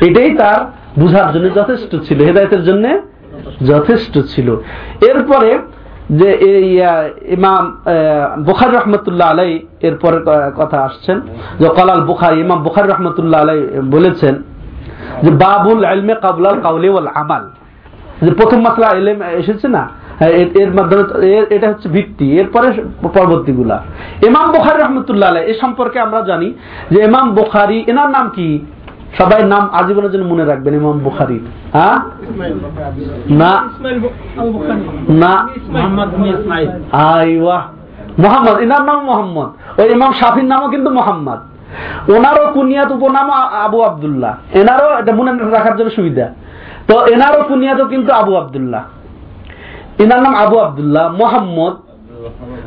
এটাই 0.00 0.30
তার 0.30 0.60
বুঝার 1.00 1.32
জন্য 1.32 1.54
যথেষ্ট 1.54 1.96
ছিল। 2.08 2.18
হেদায়তের 2.24 2.64
জন্য 2.64 2.98
যথেষ্ট 3.66 4.18
ছিল। 4.34 4.56
এরপরে 5.08 5.58
যে 6.10 6.28
ইমাম 7.36 7.64
বুখারি 8.46 8.76
রহমতুল্লাহ 8.76 9.30
আলাই 9.30 9.60
এরপরে 9.82 10.18
কথা 10.56 10.78
আসছেন। 10.82 11.20
যে 11.60 11.68
কলাল 11.68 12.00
বুখারি, 12.00 12.40
ইমাম 12.40 12.62
বুখারি 12.62 12.88
রহমতুল্লাহ 12.88 13.40
আলাই 13.40 13.60
বলেছেন 13.94 14.34
যে 15.22 15.30
বাবুল 15.30 15.84
আলমে 15.84 16.14
কাবুলাল 16.22 16.60
কাউলে 16.60 16.88
ওয়াল 16.88 17.08
আমাল। 17.14 17.44
যে 18.24 18.30
প্রথম 18.30 18.60
মাসলা 18.66 18.86
এলেম 18.96 19.22
এসেছে 19.22 19.68
না? 19.68 19.88
এর 20.62 20.70
মাধ্যমে 20.74 21.04
এটা 21.50 21.68
হচ্ছে 21.68 21.88
ভিত্তি। 21.88 22.26
এরপরে 22.40 22.68
পরবর্তীগুলা। 23.02 23.76
ইমাম 24.26 24.46
বুখারি 24.52 24.78
রহমতুল্লাহ 24.82 25.30
আলাই 25.30 25.44
এ 25.52 25.54
সম্পর্কে 25.60 25.98
আমরা 26.00 26.20
জানি 26.20 26.52
যে 26.90 26.98
ইমাম 27.04 27.34
বুখারি, 27.34 27.84
এনার 27.86 28.10
নাম 28.10 28.28
কি? 28.36 28.48
সবাই 29.18 29.42
নাম 29.42 29.68
আজীবনের 29.72 30.10
জন্য 30.10 30.24
মনে 30.24 30.44
রাখবেন, 30.44 30.74
ইমাম 30.74 30.98
বুখারি। 30.98 31.40
হ্যাঁ? 31.72 31.98
মোহাম্মদ 38.18 38.58
এনার 38.58 38.82
নাম 38.82 39.04
মোহাম্মদ। 39.04 39.80
ওই 39.80 39.92
ইমাম 39.92 40.12
শাফির 40.12 40.44
নামও 40.44 40.68
কিন্তু 40.68 40.90
মোহাম্মদ। 40.90 41.38
ওনারও 42.10 42.52
কুনিয়াত 42.52 42.92
উপনাম 42.92 43.30
আবু 43.30 43.82
আবদুল্লাহ। 43.82 44.36
এনারও 44.52 44.98
এটা 44.98 45.14
মনে 45.14 45.50
রাখার 45.50 45.76
জন্য 45.76 45.90
সুবিধা। 45.90 46.28
তো 46.88 47.06
এনারও 47.06 47.42
কুনিয়াতও 47.42 47.84
কিন্তু 47.84 48.12
আবু 48.12 48.36
আবদুল্লাহ। 48.36 48.82
এনার 49.98 50.22
নাম 50.22 50.34
আবু 50.34 50.58
আবদুল্লাহ। 50.58 51.12
মোহাম্মদ। 51.12 51.74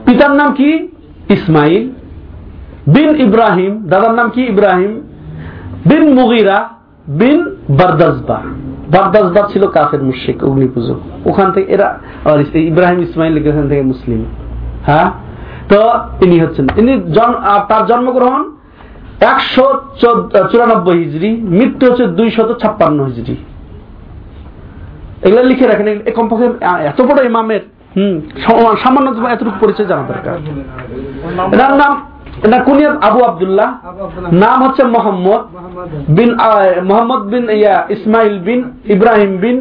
পিতার 0.05 0.31
নাম 0.31 0.53
কি? 0.53 0.88
ইসমাইল। 1.29 1.89
বিন 2.88 3.15
ইব্রাহিম। 3.15 3.88
দাদার 3.89 4.13
নাম 4.13 4.29
কি? 4.29 4.43
ইব্রাহিম। 4.43 5.09
বিন 5.89 6.06
মুগিরা 6.18 6.58
বিন 7.20 7.39
বারদাজবা 7.80 8.38
বারদাজবা 8.94 9.42
ছিল 9.52 9.63
কাফের 9.76 10.02
মুশিক 10.10 10.38
অগ্নি 10.48 10.68
পুজো 10.74 10.96
ওখান 11.30 11.48
থেকে 11.54 11.68
এরা 11.76 11.88
ইব্রাহিম, 12.72 13.00
ইসমাইল 13.08 13.34
এখান 13.39 13.65
থেকে 13.72 13.84
মুসলিম। 13.92 14.22
হ্যাঁ? 14.88 15.08
তো 15.70 15.78
ইনি 16.26 16.38
হচ্ছেন, 16.44 16.65
ইনি 16.82 16.94
তার 17.70 17.84
জন্মগ্রহণ 17.89 18.42
একশো 19.32 19.65
চুরানব্বই 20.52 20.98
হিজড়ি, 21.04 21.30
মৃত্যু 21.58 21.84
হচ্ছে 21.88 22.06
দুইশত 22.20 22.50
ছাপ্পান্ন 22.62 23.00
হিজড়ি। 23.10 23.36
এগুলো 25.26 25.42
লিখে 25.52 25.65
রাখেন 25.72 25.88
কমপক্ষে 26.18 26.48
এত 26.92 27.00
বড় 27.10 27.20
ইমামের, 27.32 27.63
হম 27.96 28.15
সামান্য 28.84 29.08
এতটুকু 29.36 29.58
পরিচয় 29.63 29.88
জানা 29.92 30.04
দরকার। 30.12 30.36
এনার 31.56 31.74
নাম 31.82 31.94
এটা 32.45 32.58
কুনিয়াত 32.67 32.95
আবু 33.08 33.19
আবদুল্লাহ। 33.30 33.69
নাম 34.43 34.58
হচ্ছে 34.65 34.84
মোহাম্মদ 34.95 35.41
বিন 36.17 36.32
মোহাম্মদ 36.89 37.21
বিন 37.34 37.43
ইয়া 37.60 37.75
ইসমাইল 37.95 38.36
বিন 38.47 38.60
ইব্রাহিম 38.95 39.32
বিন 39.43 39.58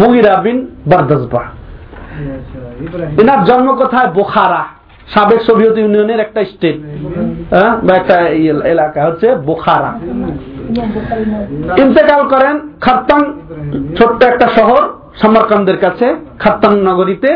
মুগিরা 0.00 0.34
বিন 0.44 0.58
বারদাসবা 0.90 1.42
এনার 3.20 3.40
জন্ম 3.48 3.68
কোথায়? 3.80 4.08
বোখারা 4.18 4.62
সাবেক 5.14 5.40
সোভিয়েত 5.46 5.76
ইউনিয়নের 5.82 6.20
একটা 6.26 6.40
স্টেট? 6.52 6.76
বা 7.86 7.92
একটা 8.00 8.16
এলাকা 8.72 9.00
হচ্ছে 9.08 9.28
বোখারা। 9.48 9.90
ইন্তেকাল 11.82 12.22
করেন 12.32 12.54
খাত্তাং 12.84 13.20
ছোট্ট 13.98 14.20
একটা 14.32 14.46
শহর 14.56 14.82
সামারকান্দের 15.20 15.78
কাছে 15.84 16.06
খাত্তাং 16.42 16.72
নগরীতে 16.88 17.30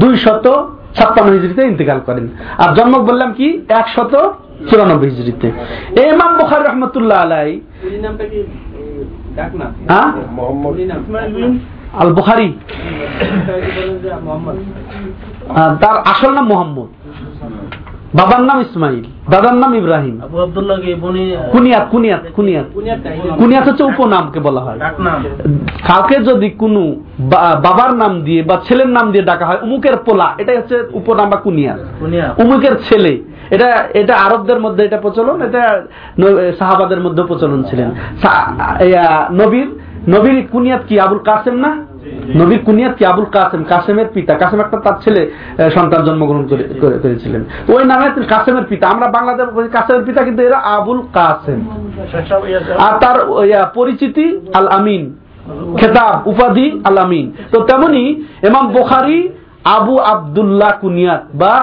দুই 0.00 0.14
শত 0.24 0.46
ছাপ্পান্ন 0.96 1.28
হিজড়িতে 1.32 1.62
ইন্তেকাল 1.62 2.00
করেন। 2.06 2.26
আর 2.62 2.70
জন্ম 2.74 2.94
বললাম 3.08 3.30
কি? 3.38 3.46
একশত 3.80 4.14
চুরানব্বই 4.68 5.08
হিজড়িতে। 5.10 5.46
এমাম 6.00 6.32
বুখার 6.38 6.62
রহমতুল্লাহ 6.68 7.18
আলাই? 7.24 7.50
আল 12.00 12.10
বুখারি। 12.18 12.48
তার 15.82 15.96
আসল 16.12 16.30
নাম 16.34 16.46
মোহাম্মদ। 16.52 16.88
বাবার 18.18 18.42
নাম 18.48 18.58
ইসমাইল 18.66 19.04
দাদার 19.32 19.56
নাম 19.62 19.72
ইব্রাহিম। 19.82 20.16
কুনিয়াত 21.52 21.84
কুনিয়াত 21.92 22.22
কুনিয়াত। 22.36 22.66
কুনিয়াত 23.40 23.64
হচ্ছে 23.68 23.84
উপনামকে 23.92 24.38
বলা 24.46 24.60
হয়। 24.66 24.78
কাউকে 25.88 26.16
যদি 26.28 26.48
কোনো 26.62 26.82
বাবার 27.66 27.90
নাম 28.02 28.12
দিয়ে 28.26 28.40
বা 28.48 28.56
ছেলের 28.66 28.90
নাম 28.96 29.06
দিয়ে 29.12 29.24
ডাকা 29.30 29.44
হয় 29.48 29.60
উমুকের 29.66 29.96
পোলা 30.06 30.28
এটাই 30.42 30.56
হচ্ছে 30.60 30.76
উপনাম 31.00 31.26
বা 31.32 31.38
কুনিয়াত। 31.46 31.80
উমুকের 32.42 32.74
ছেলে 32.86 33.12
এটা 33.54 33.68
এটা 34.00 34.14
আরবদের 34.26 34.58
মধ্যে 34.64 34.82
এটা 34.88 34.98
প্রচলন 35.04 35.38
এটা 35.48 35.62
সাহাবাদের 36.58 37.00
মধ্যে 37.04 37.22
প্রচলন 37.30 37.60
ছিলেন। 37.68 37.88
নবীর 39.40 39.68
নবীর 40.14 40.38
কুনিয়াত 40.52 40.82
কি 40.88 40.94
আবুল 41.04 41.20
কাসেম 41.28 41.56
না? 41.64 41.70
নবীর 42.38 42.60
কুনিয়াত 42.66 42.94
কি 42.98 43.04
আবুল 43.04 43.24
কাসেম? 43.24 43.62
কাসেমের 43.68 44.08
পিতা। 44.14 44.32
কাসেম 44.34 44.60
একটা 44.60 44.76
তার 44.84 44.96
ছেলে 45.04 45.22
সন্তান 45.74 46.00
জন্মগ্রহণ 46.06 46.44
করেছিলেন। 47.02 47.44
ওই 47.74 47.82
নামে 47.84 48.06
কাসেমের 48.28 48.64
পিতা। 48.64 48.84
আমরা 48.88 49.06
বাংলাদেশ 49.16 49.46
কাসেমের 49.72 50.04
পিতা 50.04 50.20
কিন্তু 50.22 50.42
এরা 50.42 50.58
আবুল 50.76 51.00
কাসেম। 51.12 51.60
আর 52.78 52.92
তার 53.02 53.16
পরিচিতি 53.74 54.26
আল 54.54 54.68
আমিন 54.68 55.02
খেতাব 55.80 56.14
উপাধি 56.28 56.66
আল 56.84 56.98
আমিন 56.98 57.26
তো 57.52 57.58
তেমনি 57.60 58.02
এমাম 58.42 58.66
বোখারি 58.76 59.18
আবু 59.78 59.94
আবদুল্লাহ 59.98 60.72
কুনিয়াত 60.80 61.22
বা 61.34 61.54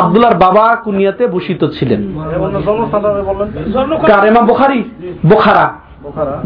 আবদুল্লাহর 0.00 0.38
বাবা 0.44 0.64
কুনিয়াতে 0.84 1.26
ভূষিত 1.26 1.62
ছিলেন। 1.76 2.00
কার? 4.10 4.22
এমাম 4.26 4.44
বোখারি? 4.46 4.80
বোখারা। 5.26 5.66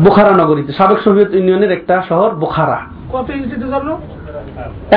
বোখারা। 0.04 0.32
নগরীতে 0.42 0.72
সাবেক 0.72 0.98
সোভিয়েত 1.04 1.30
ইউনিয়নের 1.34 1.72
একটা 1.72 1.94
শহর 2.08 2.30
বোখারা। 2.42 2.78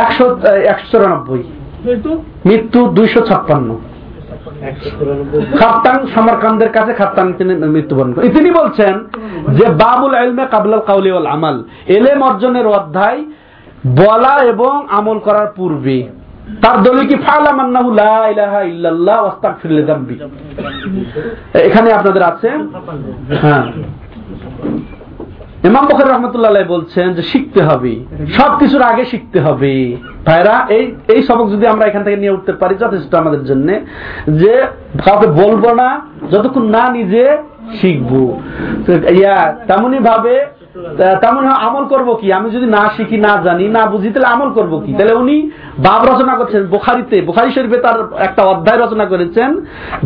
একশো 0.03 0.25
একশো 0.71 0.87
চৌরানব্বই। 0.91 1.43
মৃত্যু? 2.45 2.79
দুইশো 2.97 3.21
ছাপ্পান্ন। 3.21 3.69
খাপ্তাং 5.59 5.95
সামারকান্দের 6.13 6.71
কাছে 6.71 6.91
খাপ্তাং 6.93 7.25
তিনি 7.33 7.53
মৃত্যুবরণ 7.55 8.11
করেন। 8.13 8.31
তিনি 8.37 8.49
বলছেন 8.51 8.93
যে 9.57 9.65
বাবুল 9.83 10.13
এলমে 10.23 10.45
কাবলাল 10.51 10.83
কাউলি 10.89 11.09
ওয়াল 11.11 11.27
আমাল। 11.35 11.57
এলেম 11.97 12.19
অর্জনের 12.23 12.67
অধ্যায় 12.67 13.19
বলা 14.01 14.33
এবং 14.51 14.73
আমল 14.89 15.17
করার 15.19 15.47
পূর্বে। 15.55 15.97
তার 16.61 16.77
দলিল 16.83 17.07
কি? 17.07 17.15
ফালা 17.15 17.51
আন্নাহু 17.63 17.89
লা 18.01 18.17
ইলাহা 18.33 18.61
ইল্লাল্লাহ 18.71 19.17
ওয়াস্তাগফির 19.21 19.71
লিযামবি 19.77 20.15
এখানে 21.67 21.89
আপনাদের 21.93 22.23
আছে 22.23 22.49
হ্যাঁ 23.41 23.63
ইমাম 25.69 25.85
বখর 25.89 26.07
রহমতুল্লাহ 26.13 26.51
বলছেন 26.75 27.07
যে 27.13 27.23
শিখতে 27.31 27.61
হবে। 27.63 27.93
সবকিছুর 28.37 28.83
আগে 28.91 29.03
শিখতে 29.05 29.39
হবে। 29.45 29.73
ভাইরা, 30.27 30.55
এই 30.77 30.83
এই 31.13 31.21
সবক 31.27 31.47
যদি 31.53 31.65
আমরা 31.67 31.85
এখান 31.85 32.03
থেকে 32.03 32.17
নিয়ে 32.21 32.35
উঠতে 32.35 32.53
পারি, 32.61 32.75
যথেষ্ট 32.83 33.11
আমাদের 33.15 33.41
জন্য, 33.45 33.67
যে 34.41 34.53
কাউকে 35.05 35.27
বলব 35.41 35.63
না, 35.81 35.89
যতক্ষণ 36.31 36.65
না 36.75 36.83
নিজে 36.97 37.23
শিখব। 37.79 38.11
ইয়া, 39.19 39.37
তেমনি 39.67 39.99
ভাবে 40.09 40.35
তেমন 41.23 41.43
আমল 41.67 41.83
করব 41.93 42.07
কি? 42.21 42.27
আমি 42.37 42.47
যদি 42.55 42.67
না 42.77 42.83
শিখি, 42.95 43.17
না 43.27 43.31
জানি, 43.43 43.65
না 43.77 43.81
বুঝি, 43.93 44.09
তাহলে 44.13 44.29
আমল 44.33 44.49
করব 44.57 44.73
কি? 44.85 44.91
তাহলে 44.97 45.13
উনি 45.21 45.35
বাব 45.85 46.01
রচনা 46.11 46.33
করছেন 46.39 46.61
বোখারিতে। 46.73 47.17
বোখারি 47.27 47.49
শরীফে 47.55 47.79
তার 47.85 47.97
একটা 48.27 48.41
অধ্যায় 48.53 48.79
রচনা 48.79 49.05
করেছেন 49.13 49.49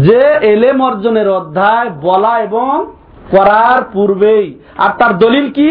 যে 0.05 0.19
এলেম 0.53 0.77
অর্জনের 0.89 1.27
অধ্যায় 1.39 1.89
বলা 2.07 2.33
এবং 2.47 2.71
করার 3.31 3.79
পূর্বেই। 3.93 4.45
আর 4.77 4.91
তার 4.99 5.11
দলিল 5.17 5.45
কি? 5.51 5.69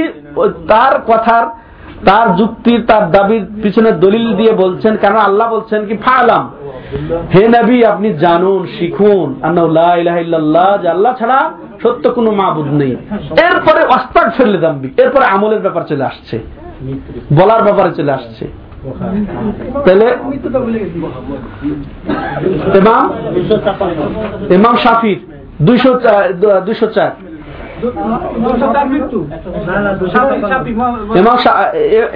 তার 0.68 0.94
কথার, 1.08 1.44
তার 2.06 2.26
যুক্তির 2.36 2.80
তার 2.88 3.04
দাবির 3.10 3.44
পিছনে 3.62 3.90
দলিল 4.04 4.26
দিয়ে 4.36 4.52
বলছেন 4.52 4.96
কেন 4.96 5.16
আল্লাহ 5.28 5.46
বলছেন 5.54 5.80
কি, 5.86 5.94
ফালাম। 5.96 6.44
হে 7.34 7.42
নবী, 7.48 7.78
আপনি 7.84 8.08
জানুন, 8.24 8.60
শিখুন 8.78 9.28
আল্লাহ 9.42 11.12
ছাড়া 11.18 11.40
সত্য 11.82 12.04
কোনো 12.10 12.30
মাবুদ 12.30 12.68
নেই। 12.80 12.92
এরপরে 13.46 13.80
অস্তাক 13.96 14.26
ফেললে 14.36 14.58
দাম্বি 14.58 14.88
এরপরে 15.02 15.24
আমলের 15.24 15.60
ব্যাপার 15.60 15.82
চলে 15.88 16.04
আসছে। 16.04 16.36
বলার 17.32 17.62
ব্যাপারে 17.62 17.90
চলে 17.94 18.12
আসছে। 18.12 18.44
তাহলে, 19.84 20.06
ইমাম 22.78 23.04
ইমাম 24.50 24.76
শাফির 24.76 25.18
দুইশো 25.62 25.90
দুইশো 26.66 26.86
চার। 26.86 27.10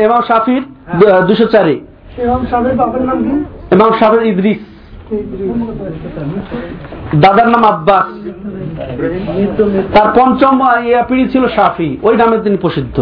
এমাম 0.04 0.22
শাফির 0.28 0.62
দুশো 1.26 1.46
চারে 1.46 1.76
এমাম 3.70 3.92
শাফির 3.98 4.22
ইদ্রিস। 4.22 4.58
দাদার 7.16 7.48
নাম 7.48 7.64
আব্বাস। 7.64 8.06
তার 9.94 10.08
পঞ্চম 10.14 10.56
পিড়ি 11.08 11.24
ছিল 11.28 11.44
শাফি। 11.48 11.88
ওই 12.02 12.14
নামে 12.16 12.36
তিনি 12.44 12.56
প্রসিদ্ধ। 12.56 12.96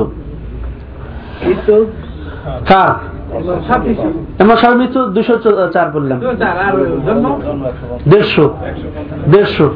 কার? 2.68 2.90
এমন 4.38 4.56
শাফি 4.56 4.74
মৃত্যু 4.76 5.00
দুশো 5.16 5.34
চার 5.72 5.90
বললাম। 5.90 6.18
দেড়শো। 8.08 8.44
দেড়শো। 9.32 9.66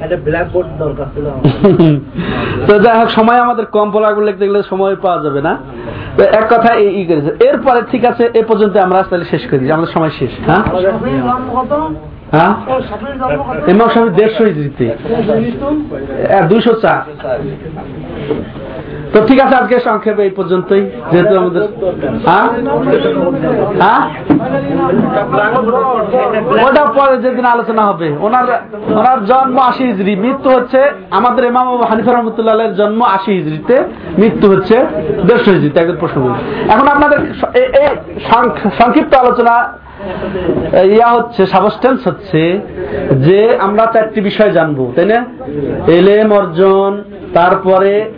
তো 2.66 2.78
যাই 2.78 2.98
হোক 2.98 3.08
সময় 3.08 3.36
আমাদের 3.36 3.66
কম 3.66 3.90
পড়াগুলো 3.90 4.26
লিখতে 4.26 4.48
গেলে 4.48 4.62
সময় 4.62 4.96
পাওয়া 4.96 5.22
যাবে 5.22 5.42
না। 5.42 5.58
তো 6.16 6.22
এক 6.22 6.46
কথা 6.50 6.74
ই 6.74 7.04
করেছে। 7.04 7.44
এরপরে 7.44 7.82
ঠিক 7.90 8.04
আছে 8.04 8.30
এ 8.34 8.42
পর্যন্ত 8.48 8.76
আমরা 8.76 9.02
তাহলে 9.02 9.24
শেষ 9.24 9.46
করে 9.46 9.58
দিই। 9.58 9.72
আমাদের 9.72 9.92
সময় 9.92 10.10
শেষ 10.18 10.30
হ্যাঁ? 10.46 10.62
হ্যাঁ? 12.32 12.54
ইমাম 13.68 13.88
সাহেব 13.88 14.08
দেড়শো 14.08 14.44
হিজড়িতে। 14.44 14.96
দুইশো 16.48 16.80
চার। 16.80 17.02
তো 19.12 19.18
ঠিক 19.28 19.38
আছে, 19.44 19.54
আজকে 19.60 19.76
সংক্ষেপে 19.88 20.22
এই 20.28 20.32
পর্যন্তই। 20.38 20.82
যেহেতু 21.10 21.34
আমাদের 21.42 21.62
হ্যাঁ? 22.28 22.46
হ্যাঁ? 23.82 24.02
ওটা 26.66 26.82
পরে 26.96 27.14
যেদিন 27.24 27.46
আলোচনা 27.54 27.82
হবে। 27.90 28.08
ওনার 28.26 28.46
ওনার 29.00 29.18
জন্ম 29.30 29.56
আশি 29.70 29.82
হিজড়ি, 29.90 30.12
মৃত্যু 30.24 30.48
হচ্ছে 30.56 30.80
আমাদের 31.18 31.42
আবু 31.60 31.84
হানিফা 31.90 32.12
রহমতুল্লাহ 32.12 32.56
জন্ম 32.80 33.00
আশি 33.16 33.30
হিজড়িতে, 33.38 33.76
মৃত্যু 34.20 34.46
হচ্ছে 34.52 34.76
দেড়শো 35.26 35.50
হিজড়িতে 35.54 35.78
একজন 35.80 35.98
প্রশ্ন 36.02 36.18
এখন 36.72 36.86
আপনাদের 36.94 37.18
সংক্ষিপ্ত 38.78 39.12
আলোচনা 39.22 39.54
ইয়া 40.84 41.12
হচ্ছে 41.12 41.46
সাবস্টেন্স 41.46 42.06
হচ্ছে 42.06 42.60
যে 43.10 43.56
আমরা 43.58 43.86
চারটি 43.92 44.20
বিষয় 44.20 44.50
জানব, 44.50 44.92
তাই 44.96 45.04
না? 45.04 45.24
এলেম 45.86 46.32
অর্জন, 46.32 47.04
তারপরে 47.34 48.12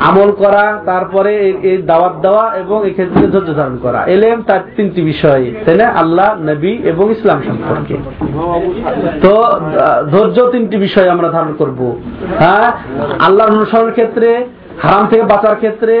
আমল 0.00 0.30
করা, 0.30 0.82
তারপরে 0.84 1.36
এই- 1.36 1.82
দাওয়াত 1.82 2.12
দেওয়া 2.22 2.56
এবং 2.56 2.88
এক্ষেত্রে 2.88 3.26
ধৈর্য 3.26 3.54
ধারণ 3.54 3.76
করা। 3.76 4.04
এলেম 4.04 4.42
তার 4.42 4.60
তিনটি 4.76 5.02
বিষয়, 5.02 5.50
তাই 5.64 5.74
না? 5.74 5.86
আল্লাহ, 5.86 6.42
নবী 6.42 6.72
এবং 6.72 7.10
ইসলাম 7.10 7.42
সম্পর্কে। 7.46 7.96
তো 9.22 9.60
ধৈর্য 10.10 10.50
তিনটি 10.50 10.76
বিষয় 10.76 11.08
আমরা 11.08 11.28
ধারণ 11.28 11.54
করব। 11.54 12.00
হ্যাঁ? 12.38 12.72
আল্লাহর 13.18 13.52
অনুসরণের 13.52 13.90
ক্ষেত্রে 13.90 14.46
হারাম 14.82 15.04
থেকে 15.10 15.24
বাঁচার 15.32 15.54
ক্ষেত্রে 15.62 15.94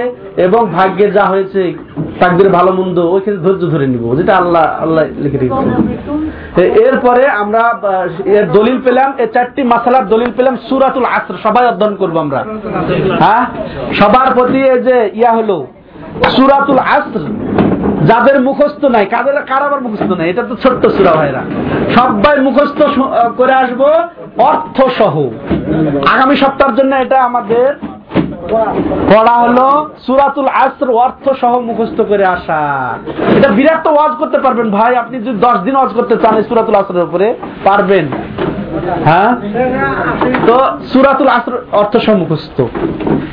এবং 0.46 0.62
ভাগ্যে 0.76 1.06
যা 1.16 1.24
হয়েছে 1.32 1.62
তাকদের 2.20 2.48
ভালো 2.56 2.70
মন্দ, 2.78 2.98
ওই 3.14 3.20
ক্ষেত্রে 3.22 3.44
ধৈর্য 3.46 3.64
ধরে 3.74 3.86
নিব, 3.92 4.04
যেটা 4.18 4.32
আল্লাহ 4.42 4.64
আল্লাহ 4.84 5.02
লিখে 5.22 5.38
রেখেছেন। 5.38 5.68
এরপরে 6.86 7.24
আমরা 7.42 7.62
এর 8.36 8.44
দলিল 8.56 8.78
পেলাম 8.86 9.10
এই 9.22 9.28
চারটি 9.34 9.62
মাসালার 9.72 10.06
দলিল 10.14 10.30
পেলাম, 10.38 10.54
সুরাতুল 10.68 11.06
আসর, 11.16 11.36
সবাই 11.46 11.64
অধ্যয়ন 11.70 11.94
করব 12.02 12.16
আমরা। 12.24 12.40
হ্যাঁ? 13.22 13.44
সবার 13.98 14.28
প্রতি 14.36 14.60
এই 14.74 14.80
যে 14.86 14.96
ইয়া 15.20 15.32
হলো, 15.38 15.56
সুরাতুল 16.36 16.80
আসর, 16.96 17.24
যাদের 18.10 18.36
মুখস্থ 18.48 18.82
নাই, 18.94 19.04
কাদের, 19.12 19.36
কার 19.50 19.62
আবার 19.68 19.80
মুখস্থ 19.86 20.10
নাই? 20.18 20.26
এটা 20.32 20.42
তো 20.50 20.54
ছোট্ট 20.62 20.82
সুরা 20.96 21.12
ভাইরা। 21.18 21.42
সবাই 21.96 22.36
মুখস্থ 22.46 22.80
করে 23.38 23.54
আসব 23.62 23.80
অর্থ 24.50 24.76
সহ 24.98 25.14
আগামী 26.14 26.34
সপ্তাহের 26.42 26.74
জন্য 26.78 26.92
এটা 27.04 27.18
আমাদের 27.28 27.68
পড়া 29.12 29.34
হলো 29.42 29.66
সুরাতুল 30.06 30.48
আসর 30.64 30.90
অর্থ 31.04 31.24
সহ 31.40 31.52
মুখস্থ 31.58 31.98
করে 32.00 32.24
আসা। 32.24 32.60
এটা 33.36 33.48
বিরাট 33.48 33.80
তো 33.84 33.90
ওয়াজ 33.90 34.12
করতে 34.18 34.38
পারবেন 34.38 34.70
ভাই, 34.70 34.96
আপনি 34.96 35.16
যদি 35.18 35.38
দশ 35.38 35.58
দিন 35.66 35.76
ওয়াজ 35.76 35.90
করতে 35.92 36.14
চান 36.16 36.42
সুরাতুল 36.42 36.74
আসরের 36.74 37.02
উপরে, 37.02 37.34
পারবেন। 37.64 38.06
হ্যাঁ? 39.04 39.30
তো 40.46 40.56
সুরাতুল 40.92 41.28
আসর 41.28 41.54
অর্থ 41.72 41.96
সহ 41.96 42.14
মুখস্থ। 42.14 42.58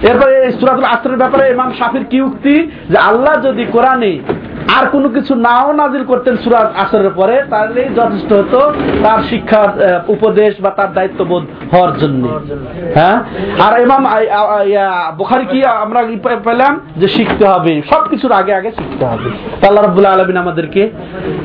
এরপরে 0.10 0.52
সুরাতুল 0.60 0.84
আসরের 0.84 1.18
ব্যাপারে 1.18 1.44
ইমাম 1.52 1.72
শাফির 1.80 2.06
কি 2.12 2.22
উক্তি? 2.22 2.56
যে 2.90 2.98
আল্লাহ 2.98 3.34
যদি 3.42 3.64
কোরআনে 3.72 4.20
আর 4.78 4.86
কোনো 4.96 5.08
কিছু 5.16 5.34
নাও 5.36 5.70
নাজিল 5.82 6.04
করতেন 6.12 6.36
সুরাত 6.44 6.70
আসরের 6.84 7.10
পরে 7.10 7.36
তাহলেই 7.50 7.90
যথেষ্ট 7.96 8.30
হতো 8.34 8.60
তার 9.04 9.20
শিক্ষার 9.30 9.70
উপদেশ 10.08 10.54
বা 10.64 10.70
তার 10.70 10.94
দায়িত্ববোধ 10.94 11.44
হওয়ার 11.72 11.92
জন্য। 12.02 12.24
হ্যাঁ? 12.98 13.18
আর 13.66 13.74
ইমাম 13.82 14.04
ইয়া, 14.72 14.88
বুখারী 15.18 15.46
কি 15.46 15.60
আমরা 15.66 16.00
পেলাম 16.48 16.74
যে 16.98 17.08
শিখতে 17.08 17.46
হবে 17.54 17.74
সবকিছুর 17.92 18.32
আগে 18.32 18.54
আগে 18.54 18.70
শিখতে 18.72 19.06
হবে। 19.06 19.30
তো 19.60 19.64
আল্লাহ 19.68 19.84
রাব্বুল 19.84 20.06
আলামিন 20.06 20.38
আমাদেরকে 20.38 20.82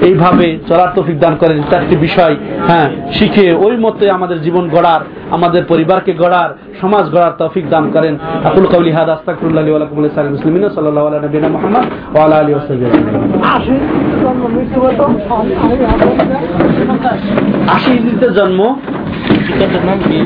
এইভাবে 0.08 0.58
চলার 0.68 0.90
তফিক 0.96 1.18
দান 1.18 1.34
করেন। 1.36 1.58
চারটি 1.70 1.96
বিষয় 1.96 2.34
হ্যাঁ 2.68 2.88
শিখে 3.12 3.46
ওই 3.66 3.74
মতে 3.76 4.10
আমাদের 4.10 4.38
জীবন 4.42 4.64
গড়ার 4.68 5.00
আমাদের 5.30 5.62
পরিবারকে 5.68 6.12
গড়ার 6.22 6.50
সমাজ 6.80 7.04
গড়ার 7.14 7.34
তফিক 7.38 7.64
দান 7.68 7.84
করেন। 7.94 8.14
আকুল 8.48 8.66
কাউলি 8.72 8.90
হাদা 8.92 9.12
আস্তাগফিরুল্লাহ 9.12 9.64
লি 9.64 9.70
ওয়া 9.70 9.80
লাকুম 9.82 9.96
ওয়া 9.98 10.06
লিসাইরিল 10.06 10.32
মুসলিমিন। 10.36 10.62
সাল্লাল্লাহু 10.68 11.06
আলা 11.08 11.18
নবিয়িনা 11.24 11.48
মুহাম্মদ 11.48 11.84
ওয়া 12.14 12.24
আলা 12.24 12.36
আলিহি 13.52 13.76
জন্ম 14.22 14.42
সাহবিহি 15.28 15.74
আশি 17.74 17.92
জন্ম। 18.38 18.60
নাম 19.86 19.98
কি? 20.06 20.18